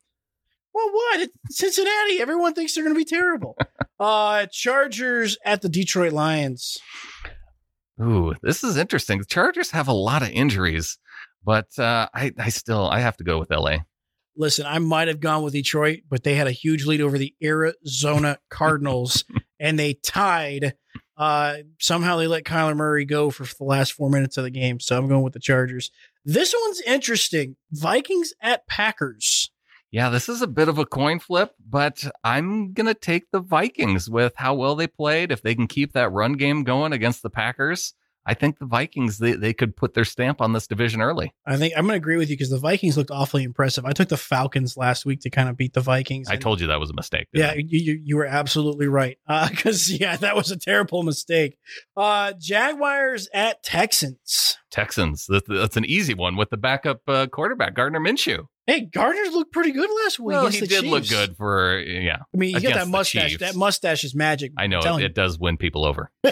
Well, 0.78 0.92
what? 0.92 1.22
It's 1.22 1.58
Cincinnati. 1.58 2.22
Everyone 2.22 2.54
thinks 2.54 2.76
they're 2.76 2.84
going 2.84 2.94
to 2.94 3.00
be 3.00 3.04
terrible. 3.04 3.58
uh, 4.00 4.46
Chargers 4.52 5.36
at 5.44 5.64
the 5.64 5.70
Detroit 5.70 6.14
Lions. 6.14 6.78
Ooh, 8.00 8.36
this 8.44 8.64
is 8.64 8.78
interesting. 8.78 9.18
The 9.18 9.26
Chargers 9.26 9.72
have 9.72 9.88
a 9.88 9.94
lot 9.94 10.22
of 10.22 10.30
injuries, 10.30 11.00
but 11.44 11.68
uh, 11.80 12.10
I 12.14 12.32
I 12.38 12.50
still 12.50 12.88
I 12.88 13.00
have 13.00 13.18
to 13.18 13.24
go 13.24 13.40
with 13.40 13.50
LA. 13.50 13.78
Listen, 14.36 14.68
I 14.68 14.78
might 14.78 15.08
have 15.08 15.20
gone 15.20 15.42
with 15.42 15.54
Detroit, 15.54 16.02
but 16.08 16.24
they 16.24 16.36
had 16.36 16.46
a 16.46 16.52
huge 16.52 16.86
lead 16.86 17.02
over 17.02 17.18
the 17.18 17.34
Arizona 17.44 18.38
Cardinals, 18.52 19.26
and 19.60 19.80
they 19.80 19.96
tied. 19.96 20.76
Uh, 21.18 21.56
somehow 21.80 22.18
they 22.18 22.28
let 22.28 22.44
Kyler 22.44 22.76
Murray 22.76 23.04
go 23.04 23.32
for 23.32 23.46
the 23.46 23.64
last 23.64 23.94
four 23.94 24.12
minutes 24.12 24.38
of 24.38 24.44
the 24.44 24.52
game, 24.52 24.80
so 24.80 24.96
I'm 24.96 25.08
going 25.08 25.24
with 25.24 25.34
the 25.34 25.40
Chargers. 25.40 25.90
This 26.24 26.54
one's 26.62 26.82
interesting. 26.82 27.56
Vikings 27.72 28.32
at 28.44 28.68
Packers. 28.68 29.50
Yeah, 29.92 30.10
this 30.10 30.28
is 30.28 30.42
a 30.42 30.48
bit 30.48 30.68
of 30.68 30.78
a 30.78 30.86
coin 30.86 31.20
flip, 31.20 31.54
but 31.66 32.04
I'm 32.24 32.74
going 32.74 32.88
to 32.88 32.94
take 32.94 33.32
the 33.32 33.40
Vikings 33.40 34.10
with 34.10 34.34
how 34.36 34.54
well 34.54 34.76
they 34.76 34.88
played. 34.88 35.32
If 35.32 35.42
they 35.42 35.56
can 35.56 35.68
keep 35.68 35.94
that 35.94 36.12
run 36.12 36.34
game 36.34 36.64
going 36.64 36.92
against 36.92 37.24
the 37.24 37.30
Packers, 37.30 37.94
I 38.26 38.34
think 38.34 38.60
the 38.60 38.66
Vikings 38.66 39.20
they, 39.20 39.32
they 39.32 39.54
could 39.54 39.78
put 39.78 39.94
their 39.94 40.04
stamp 40.04 40.42
on 40.42 40.52
this 40.52 40.68
division 40.68 41.02
early. 41.02 41.34
I 41.46 41.56
think 41.56 41.74
I'm 41.78 41.86
going 41.86 41.94
to 41.94 41.98
agree 41.98 42.18
with 42.18 42.30
you 42.30 42.36
because 42.36 42.50
the 42.50 42.60
Vikings 42.60 42.98
looked 42.98 43.10
awfully 43.10 43.44
impressive. 43.44 43.86
I 43.86 43.94
took 43.94 44.10
the 44.10 44.18
Falcons 44.18 44.76
last 44.76 45.06
week 45.06 45.22
to 45.22 45.30
kind 45.30 45.48
of 45.48 45.56
beat 45.56 45.72
the 45.72 45.80
Vikings. 45.80 46.28
I 46.30 46.36
told 46.36 46.60
you 46.60 46.68
that 46.68 46.82
was 46.82 46.90
a 46.90 46.94
mistake. 46.94 47.28
Yeah, 47.32 47.54
you, 47.54 47.66
you, 47.70 48.02
you 48.04 48.18
were 48.18 48.26
absolutely 48.26 48.88
right. 48.88 49.18
Because, 49.48 49.90
yeah, 49.90 50.18
that 50.18 50.36
was 50.36 50.52
a 50.52 50.58
terrible 50.58 51.04
mistake. 51.04 51.58
Uh, 51.96 52.34
Jaguars 52.38 53.30
at 53.34 53.64
Texans. 53.64 54.58
Texans. 54.70 55.26
That, 55.28 55.48
that's 55.48 55.78
an 55.78 55.86
easy 55.86 56.14
one 56.14 56.36
with 56.36 56.50
the 56.50 56.58
backup 56.58 57.02
uh, 57.08 57.28
quarterback 57.28 57.76
Gardner 57.76 58.02
Minshew. 58.02 58.48
Hey, 58.68 58.82
Gardner 58.82 59.22
looked 59.32 59.54
pretty 59.54 59.72
good 59.72 59.90
last 60.04 60.20
week. 60.20 60.34
Well, 60.36 60.48
he 60.50 60.60
did 60.68 60.84
look 60.86 61.08
good 61.08 61.38
for 61.38 61.80
yeah. 61.80 62.18
I 62.34 62.38
mean, 62.38 62.54
he's 62.54 62.62
got 62.64 62.74
that 62.74 62.88
mustache. 62.90 63.38
That 63.38 63.56
mustache 63.56 64.04
is 64.04 64.14
magic. 64.14 64.52
I 64.58 64.68
know 64.68 64.82
it, 64.98 65.04
it 65.06 65.16
does 65.16 65.40
win 65.40 65.56
people 65.56 65.86
over. 65.86 66.12
uh, 66.26 66.32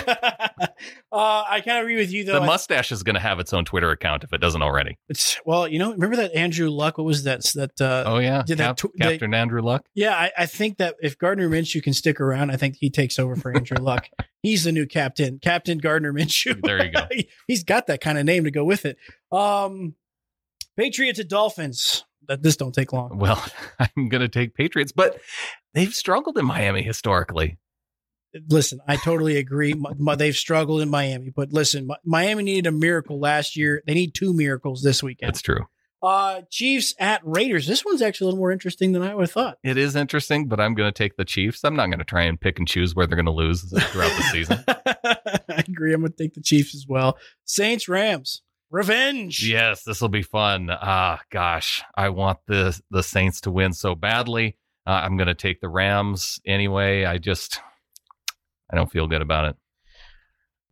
I 1.11 1.61
kind 1.65 1.77
of 1.77 1.83
agree 1.83 1.95
with 1.95 2.11
you, 2.11 2.25
though. 2.25 2.41
the 2.41 2.45
mustache 2.45 2.91
is 2.91 3.03
going 3.03 3.13
to 3.13 3.21
have 3.21 3.39
its 3.39 3.53
own 3.53 3.63
Twitter 3.63 3.89
account 3.91 4.25
if 4.25 4.33
it 4.33 4.41
doesn't 4.41 4.61
already. 4.61 4.97
it's, 5.07 5.39
well, 5.45 5.65
you 5.65 5.79
know, 5.79 5.93
remember 5.93 6.17
that 6.17 6.35
Andrew 6.35 6.69
Luck? 6.69 6.97
What 6.97 7.05
was 7.05 7.23
that? 7.23 7.43
That 7.55 7.79
uh, 7.79 8.03
Oh 8.05 8.17
yeah, 8.19 8.43
did 8.45 8.57
that 8.57 8.77
Cap- 8.77 8.91
tw- 8.91 8.93
they- 8.99 9.11
Captain 9.11 9.33
Andrew 9.33 9.61
Luck. 9.61 9.85
Yeah, 9.93 10.13
I, 10.13 10.31
I 10.37 10.45
think 10.45 10.77
that 10.79 10.95
if 11.01 11.17
Gardner 11.17 11.49
Minshew 11.49 11.81
can 11.81 11.93
stick 11.93 12.19
around, 12.19 12.51
I 12.51 12.57
think 12.57 12.75
he 12.79 12.89
takes 12.89 13.17
over 13.17 13.35
for 13.37 13.55
Andrew 13.55 13.77
Luck. 13.77 14.07
He's 14.43 14.65
the 14.65 14.71
new 14.73 14.85
captain, 14.85 15.39
Captain 15.41 15.77
Gardner 15.77 16.11
Minshew. 16.13 16.59
There 16.61 16.83
you 16.85 16.91
go. 16.91 17.07
He- 17.11 17.29
He's 17.47 17.63
got 17.63 17.87
that 17.87 18.01
kind 18.01 18.17
of 18.17 18.25
name 18.25 18.43
to 18.43 18.51
go 18.51 18.65
with 18.65 18.85
it. 18.85 18.97
Um, 19.31 19.95
Patriots 20.75 21.19
at 21.19 21.29
Dolphins. 21.29 22.03
That 22.27 22.41
this 22.43 22.57
don't 22.57 22.73
take 22.73 22.93
long. 22.93 23.17
Well, 23.17 23.43
I'm 23.79 24.09
going 24.09 24.21
to 24.21 24.29
take 24.29 24.53
Patriots, 24.53 24.91
but 24.91 25.19
they've 25.73 25.93
struggled 25.93 26.37
in 26.37 26.45
Miami 26.45 26.81
historically. 26.81 27.57
Listen, 28.49 28.79
I 28.87 28.97
totally 28.97 29.37
agree. 29.37 29.73
Mi- 29.73 29.91
mi- 29.97 30.15
they've 30.15 30.35
struggled 30.35 30.81
in 30.81 30.89
Miami, 30.89 31.29
but 31.29 31.53
listen, 31.53 31.87
Mi- 31.87 31.95
Miami 32.03 32.43
needed 32.43 32.67
a 32.67 32.71
miracle 32.71 33.19
last 33.19 33.55
year. 33.55 33.81
They 33.87 33.93
need 33.93 34.13
two 34.13 34.33
miracles 34.33 34.81
this 34.81 35.01
weekend. 35.01 35.29
That's 35.29 35.41
true. 35.41 35.65
Uh, 36.03 36.41
Chiefs 36.51 36.93
at 36.99 37.21
Raiders. 37.23 37.65
This 37.65 37.83
one's 37.85 38.01
actually 38.01 38.25
a 38.25 38.27
little 38.27 38.39
more 38.39 38.51
interesting 38.51 38.91
than 38.91 39.01
I 39.01 39.15
would 39.15 39.23
have 39.23 39.31
thought. 39.31 39.57
It 39.63 39.77
is 39.77 39.95
interesting, 39.95 40.47
but 40.47 40.59
I'm 40.59 40.75
going 40.75 40.87
to 40.87 40.95
take 40.95 41.15
the 41.15 41.25
Chiefs. 41.25 41.63
I'm 41.63 41.75
not 41.75 41.87
going 41.87 41.99
to 41.99 42.05
try 42.05 42.23
and 42.23 42.39
pick 42.39 42.59
and 42.59 42.67
choose 42.67 42.93
where 42.93 43.07
they're 43.07 43.15
going 43.15 43.25
to 43.25 43.31
lose 43.31 43.63
throughout 43.63 44.15
the 44.15 44.23
season. 44.31 44.63
I 44.67 45.63
agree. 45.67 45.93
I'm 45.93 46.01
going 46.01 46.11
to 46.11 46.17
take 46.17 46.33
the 46.33 46.41
Chiefs 46.41 46.75
as 46.75 46.85
well. 46.87 47.17
Saints 47.45 47.87
Rams. 47.89 48.41
Revenge. 48.71 49.47
Yes, 49.47 49.83
this 49.83 50.01
will 50.01 50.09
be 50.09 50.23
fun. 50.23 50.69
Ah, 50.69 51.21
gosh, 51.31 51.83
I 51.95 52.09
want 52.09 52.39
the 52.47 52.79
the 52.89 53.03
Saints 53.03 53.41
to 53.41 53.51
win 53.51 53.73
so 53.73 53.95
badly. 53.95 54.57
Uh, 54.87 55.01
I'm 55.03 55.17
going 55.17 55.27
to 55.27 55.35
take 55.35 55.61
the 55.61 55.69
Rams 55.69 56.39
anyway. 56.45 57.05
I 57.05 57.17
just 57.17 57.61
I 58.71 58.75
don't 58.75 58.91
feel 58.91 59.07
good 59.07 59.21
about 59.21 59.45
it. 59.45 59.55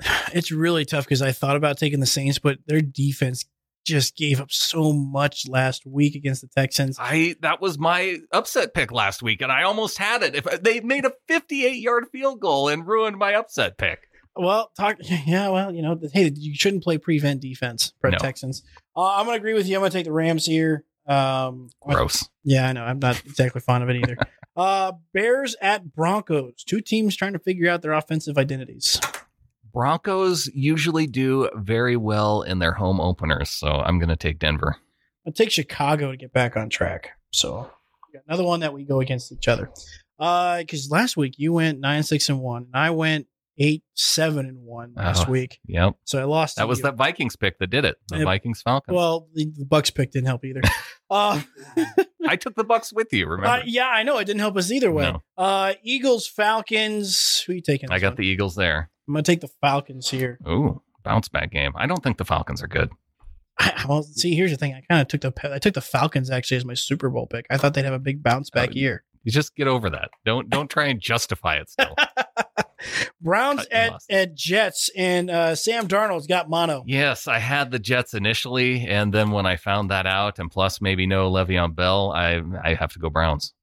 It's 0.34 0.51
really 0.51 0.84
tough 0.84 1.06
because 1.06 1.21
I 1.21 1.32
thought 1.32 1.56
about 1.56 1.77
taking 1.77 1.99
the 1.99 2.08
Saints, 2.08 2.39
but 2.39 2.58
their 2.65 2.82
defense 2.82 3.45
just 3.86 4.15
gave 4.15 4.39
up 4.41 4.51
so 4.51 4.93
much 4.93 5.47
last 5.47 5.86
week 5.86 6.15
against 6.15 6.41
the 6.41 6.47
Texans. 6.47 6.97
I 6.99 7.36
that 7.41 7.62
was 7.62 7.77
my 7.77 8.17
upset 8.32 8.73
pick 8.73 8.91
last 8.91 9.21
week, 9.21 9.41
and 9.41 9.51
I 9.51 9.63
almost 9.63 9.97
had 9.97 10.23
it. 10.23 10.36
If 10.36 10.45
they 10.62 10.79
made 10.79 11.06
a 11.06 11.13
58 11.27 11.75
yard 11.75 12.06
field 12.12 12.39
goal 12.39 12.69
and 12.69 12.88
ruined 12.88 13.17
my 13.17 13.36
upset 13.36 13.77
pick. 13.77 14.08
Well, 14.35 14.71
talk. 14.77 14.97
Yeah, 15.25 15.49
well, 15.49 15.73
you 15.73 15.81
know, 15.81 15.99
hey, 16.11 16.31
you 16.35 16.55
shouldn't 16.55 16.83
play 16.83 16.97
prevent 16.97 17.41
defense 17.41 17.93
for 18.01 18.11
No. 18.11 18.17
Texans. 18.17 18.63
Uh, 18.95 19.15
I'm 19.15 19.25
going 19.25 19.35
to 19.35 19.41
agree 19.41 19.53
with 19.53 19.67
you. 19.67 19.75
I'm 19.75 19.81
going 19.81 19.91
to 19.91 19.97
take 19.97 20.05
the 20.05 20.11
Rams 20.11 20.45
here. 20.45 20.85
Um, 21.07 21.69
Gross. 21.81 22.27
Yeah, 22.43 22.67
I 22.67 22.73
know. 22.73 22.83
I'm 22.83 22.99
not 22.99 23.19
exactly 23.25 23.61
fond 23.61 23.83
of 23.83 23.89
it 23.89 23.97
either. 23.97 24.17
uh, 24.55 24.93
Bears 25.13 25.55
at 25.61 25.93
Broncos. 25.93 26.63
Two 26.65 26.81
teams 26.81 27.15
trying 27.15 27.33
to 27.33 27.39
figure 27.39 27.69
out 27.69 27.81
their 27.81 27.93
offensive 27.93 28.37
identities. 28.37 28.99
Broncos 29.73 30.47
usually 30.53 31.07
do 31.07 31.49
very 31.55 31.97
well 31.97 32.43
in 32.43 32.59
their 32.59 32.73
home 32.73 33.01
openers, 33.01 33.49
so 33.49 33.67
I'm 33.67 33.97
going 33.97 34.09
to 34.09 34.15
take 34.15 34.39
Denver. 34.39 34.77
I'll 35.25 35.33
take 35.33 35.51
Chicago 35.51 36.11
to 36.11 36.17
get 36.17 36.31
back 36.31 36.55
on 36.55 36.69
track. 36.69 37.11
So 37.31 37.71
another 38.27 38.43
one 38.43 38.59
that 38.59 38.73
we 38.73 38.83
go 38.83 38.99
against 38.99 39.31
each 39.31 39.47
other. 39.47 39.71
Uh, 40.19 40.59
because 40.59 40.91
last 40.91 41.17
week 41.17 41.35
you 41.37 41.53
went 41.53 41.79
nine 41.79 42.03
six 42.03 42.29
and 42.29 42.39
one, 42.39 42.63
and 42.65 42.75
I 42.75 42.91
went 42.91 43.27
eight 43.57 43.83
seven 43.93 44.45
and 44.47 44.57
one 44.63 44.93
last 44.95 45.27
Oh. 45.27 45.31
week. 45.31 45.59
Yep, 45.67 45.95
So 46.05 46.19
I 46.19 46.23
lost. 46.23 46.55
that 46.57 46.67
was 46.67 46.81
that 46.81 46.95
Vikings 46.95 47.35
pick 47.35 47.59
that 47.59 47.67
did 47.69 47.85
it. 47.85 47.97
The. 48.09 48.23
Vikings 48.23 48.61
Falcons. 48.61 48.95
Well, 48.95 49.27
the, 49.33 49.51
the 49.55 49.65
Bucks 49.65 49.89
pick 49.91 50.11
didn't 50.11 50.27
help 50.27 50.43
either. 50.45 50.61
uh, 51.09 51.41
I 52.27 52.35
took 52.35 52.55
the 52.55 52.63
Bucks 52.63 52.91
with 52.93 53.11
you. 53.13 53.27
Remember? 53.27 53.47
uh, 53.47 53.63
yeah, 53.65 53.87
I 53.89 54.03
know 54.03 54.17
it 54.17 54.25
didn't 54.25 54.39
help 54.39 54.57
us 54.57 54.71
either 54.71 54.91
way. 54.91 55.03
No. 55.11 55.21
Uh, 55.37 55.73
Eagles 55.83 56.27
Falcons. 56.27 57.43
Who 57.45 57.53
you 57.53 57.61
taking? 57.61 57.91
I 57.91 57.99
got 57.99 58.09
one? 58.13 58.15
the 58.17 58.25
Eagles 58.27 58.55
there. 58.55 58.89
I'm 59.07 59.13
gonna 59.13 59.23
take 59.23 59.41
the 59.41 59.49
Falcons 59.61 60.09
here. 60.09 60.39
Ooh, 60.47 60.81
bounce 61.03 61.27
back 61.27 61.51
game. 61.51 61.73
I 61.75 61.85
don't 61.87 62.01
think 62.03 62.17
the 62.17 62.25
Falcons 62.25 62.63
are 62.63 62.67
good. 62.67 62.89
I, 63.59 63.85
well, 63.87 64.01
see, 64.03 64.33
here's 64.33 64.49
the 64.51 64.57
thing. 64.57 64.73
I 64.73 64.81
kind 64.89 65.01
of 65.01 65.07
took 65.09 65.21
the 65.21 65.53
I 65.53 65.59
took 65.59 65.73
the 65.75 65.81
Falcons 65.81 66.31
actually 66.31 66.57
as 66.57 66.65
my 66.65 66.73
Super 66.73 67.09
Bowl 67.09 67.27
pick. 67.27 67.45
I 67.51 67.57
thought 67.57 67.73
they'd 67.75 67.85
have 67.85 67.93
a 67.93 67.99
big 67.99 68.23
bounce 68.23 68.49
back 68.49 68.69
Oh, 68.69 68.75
year. 68.75 69.03
You 69.23 69.31
just 69.31 69.55
get 69.55 69.67
over 69.67 69.89
that. 69.89 70.09
Don't 70.25 70.49
don't 70.49 70.69
try 70.69 70.88
and 70.88 70.99
justify 70.99 71.55
it 71.55 71.69
still. 71.69 71.95
Browns 73.21 73.65
at, 73.71 73.93
at 74.09 74.36
Jets 74.36 74.89
and 74.97 75.29
uh, 75.29 75.55
Sam 75.55 75.88
Darnold's 75.88 76.27
got 76.27 76.49
mono. 76.49 76.83
yes, 76.86 77.27
I 77.29 77.39
had 77.39 77.71
the 77.71 77.79
Jets 77.79 78.13
initially, 78.13 78.86
and 78.86 79.13
then 79.13 79.31
when 79.31 79.45
I 79.45 79.55
found 79.55 79.89
that 79.89 80.05
out, 80.05 80.38
and 80.39 80.51
plus 80.51 80.81
maybe 80.81 81.07
no 81.07 81.31
Le'Veon 81.31 81.75
Bell, 81.75 82.12
I 82.12 82.41
I 82.62 82.73
have 82.73 82.91
to 82.93 82.99
go 82.99 83.09
Browns. 83.09 83.53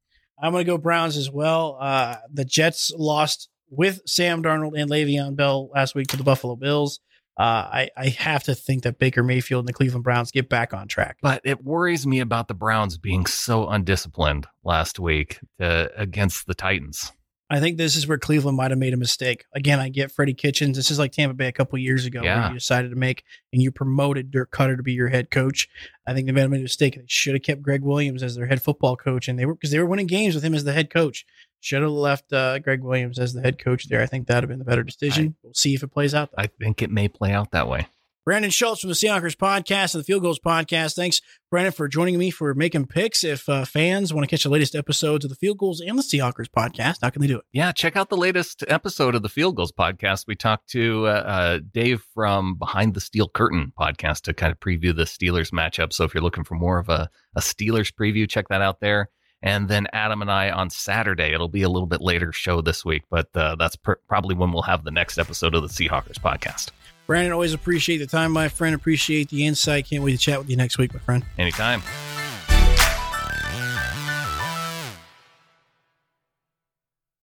I'm 0.43 0.53
going 0.53 0.65
to 0.65 0.71
go 0.71 0.79
Browns 0.79 1.19
as 1.19 1.31
well. 1.31 1.77
Uh, 1.79 2.17
the 2.33 2.47
Jets 2.47 2.91
lost 2.97 3.51
with 3.69 4.01
Sam 4.07 4.43
Darnold 4.43 4.73
and 4.81 4.91
Le'Veon 4.91 5.37
Bell 5.37 5.69
last 5.75 5.95
week 5.95 6.09
to 6.09 6.17
the 6.17 6.25
Buffalo 6.25 6.57
Bills. 6.57 7.01
Uh, 7.41 7.69
I, 7.73 7.91
I 7.97 8.09
have 8.09 8.43
to 8.45 8.55
think 8.55 8.83
that 8.83 8.99
Baker 8.99 9.23
Mayfield 9.23 9.61
and 9.61 9.69
the 9.69 9.73
Cleveland 9.73 10.05
Browns 10.05 10.31
get 10.31 10.51
back 10.51 10.75
on 10.75 10.89
track. 10.89 11.17
But 11.23 11.41
it 11.45 11.65
worries 11.65 12.07
me 12.07 12.21
about 12.21 12.49
the 12.49 12.55
Browns 12.55 12.99
being 12.99 13.25
so 13.25 13.67
undisciplined 13.67 14.47
last 14.63 14.99
week 15.01 15.41
to, 15.59 15.91
against 15.97 16.47
the 16.47 16.55
Titans. 16.55 17.13
I 17.49 17.59
think 17.59 17.79
this 17.79 17.97
is 17.97 18.07
where 18.07 18.19
Cleveland 18.19 18.59
might 18.59 18.71
have 18.73 18.79
made 18.79 18.93
a 18.93 18.99
mistake. 18.99 19.47
Again, 19.55 19.81
I 19.81 19.89
get 19.89 20.13
Freddie 20.13 20.35
Kitchens. 20.35 20.77
This 20.77 20.91
is 20.91 20.99
like 20.99 21.13
Tampa 21.13 21.35
Bay 21.35 21.49
a 21.49 21.53
couple 21.53 21.79
years 21.79 22.05
ago 22.05 22.21
Yeah. 22.23 22.41
where 22.41 22.49
you 22.49 22.55
decided 22.59 22.91
to 22.91 22.97
make 22.97 23.25
and 23.55 23.63
you 23.63 23.73
promoted 23.73 24.31
Dirk 24.31 24.53
Koetter 24.53 24.77
to 24.77 24.83
be 24.83 24.93
your 24.93 25.09
head 25.09 25.31
coach. 25.31 25.67
I 26.07 26.13
think 26.13 26.27
they 26.27 26.33
made 26.33 26.45
a 26.45 26.49
mistake. 26.51 26.95
They 26.97 27.03
should 27.09 27.35
have 27.35 27.43
kept 27.43 27.63
Gregg 27.63 27.83
Williams 27.83 28.23
as 28.23 28.37
their 28.37 28.47
head 28.47 28.63
football 28.63 28.97
coach, 28.97 29.29
and 29.29 29.39
they 29.39 29.47
were 29.47 29.55
because 29.55 29.71
they 29.71 29.79
were 29.79 29.87
winning 29.87 30.07
games 30.07 30.35
with 30.35 30.45
him 30.45 30.55
as 30.55 30.65
the 30.65 30.75
head 30.75 30.91
coach. 30.91 31.25
Should 31.61 31.83
have 31.83 31.91
left 31.91 32.33
uh, 32.33 32.59
Gregg 32.59 32.83
Williams 32.83 33.19
as 33.19 33.33
the 33.35 33.43
head 33.43 33.59
coach 33.59 33.89
there. 33.89 34.01
I 34.01 34.07
think 34.07 34.27
that'd 34.27 34.43
have 34.43 34.49
been 34.49 34.59
the 34.59 34.65
better 34.65 34.83
decision. 34.83 35.37
we'll 35.43 35.55
see 35.55 35.75
if 35.75 35.83
it 35.83 35.89
plays 35.89 36.15
out. 36.15 36.31
I 36.37 36.47
think 36.47 36.83
it 36.83 36.91
may 36.91 37.09
play 37.09 37.33
out 37.33 37.51
that 37.51 37.69
way. 37.69 37.87
Brandon 38.23 38.51
Schultz 38.51 38.83
from 38.83 38.89
the 38.89 38.95
Seahawkers 38.95 39.35
podcast 39.35 39.95
and 39.95 40.01
the 40.01 40.05
Field 40.05 40.23
Goals 40.23 40.39
podcast. 40.39 40.95
Thanks, 40.95 41.23
Brandon, 41.51 41.73
for 41.73 41.89
joining 41.89 42.19
me 42.19 42.31
for 42.31 42.55
making 42.55 42.87
picks. 42.87 43.25
If 43.25 43.49
uh, 43.49 43.65
fans 43.65 44.13
want 44.13 44.29
to 44.29 44.31
catch 44.31 44.45
the 44.45 44.51
latest 44.51 44.77
episodes 44.77 45.25
of 45.25 45.31
the 45.31 45.37
Field 45.37 45.57
Goals 45.57 45.81
and 45.81 45.99
the 45.99 46.03
Seahawkers 46.03 46.47
podcast, 46.47 46.99
how 47.03 47.09
can 47.09 47.23
they 47.23 47.29
do 47.29 47.39
it? 47.39 47.45
Yeah, 47.51 47.73
check 47.73 47.97
out 47.97 48.11
the 48.11 48.19
latest 48.19 48.63
episode 48.69 49.15
of 49.15 49.23
the 49.23 49.31
Field 49.31 49.57
Goals 49.57 49.73
podcast. 49.73 50.27
We 50.29 50.37
talked 50.37 50.69
to 50.71 51.07
uh, 51.07 51.11
uh, 51.11 51.59
Dave 51.73 52.05
from 52.15 52.57
Behind 52.57 52.93
the 52.93 53.01
Steel 53.01 53.29
Curtain 53.29 53.73
podcast 53.79 54.21
to 54.23 54.35
kind 54.35 54.53
of 54.53 54.61
preview 54.61 54.95
the 54.95 55.05
Steelers 55.05 55.51
matchup. 55.51 55.93
So 55.93 56.05
if 56.05 56.13
you're 56.15 56.23
looking 56.23 56.45
for 56.45 56.55
more 56.55 56.79
of 56.79 56.91
a, 56.91 57.11
a 57.35 57.41
Steelers 57.41 57.93
preview, 57.93 58.29
check 58.29 58.49
that 58.49 58.61
out 58.61 58.81
there. 58.81 59.09
And 59.43 59.69
then 59.69 59.87
Adam 59.93 60.21
and 60.21 60.31
I 60.31 60.51
on 60.51 60.69
Saturday. 60.71 61.33
It'll 61.33 61.49
be 61.49 61.63
a 61.63 61.69
little 61.69 61.87
bit 61.87 62.01
later 62.01 62.33
show 62.33 62.61
this 62.61 62.85
week, 62.85 63.03
but 63.11 63.29
uh, 63.35 63.57
that's 63.57 63.77
pr- 63.77 63.95
probably 64.07 64.35
when 64.35 64.53
we'll 64.53 64.63
have 64.63 64.85
the 64.85 64.91
next 64.91 65.19
episode 65.19 65.55
of 65.55 65.63
the 65.63 65.69
Seahawkers 65.69 66.19
podcast. 66.19 66.71
Brandon, 67.07 67.33
always 67.33 67.55
appreciate 67.55 67.99
the 67.99 68.07
time, 68.07 68.33
my 68.33 68.49
friend. 68.49 68.75
Appreciate 68.75 69.31
the 69.31 69.47
insight. 69.47 69.87
Can't 69.89 70.05
wait 70.05 70.13
to 70.13 70.19
chat 70.19 70.39
with 70.39 70.51
you 70.51 70.57
next 70.57 70.79
week, 70.79 70.93
my 70.93 71.01
friend. 71.01 71.25
Anytime. 71.39 71.83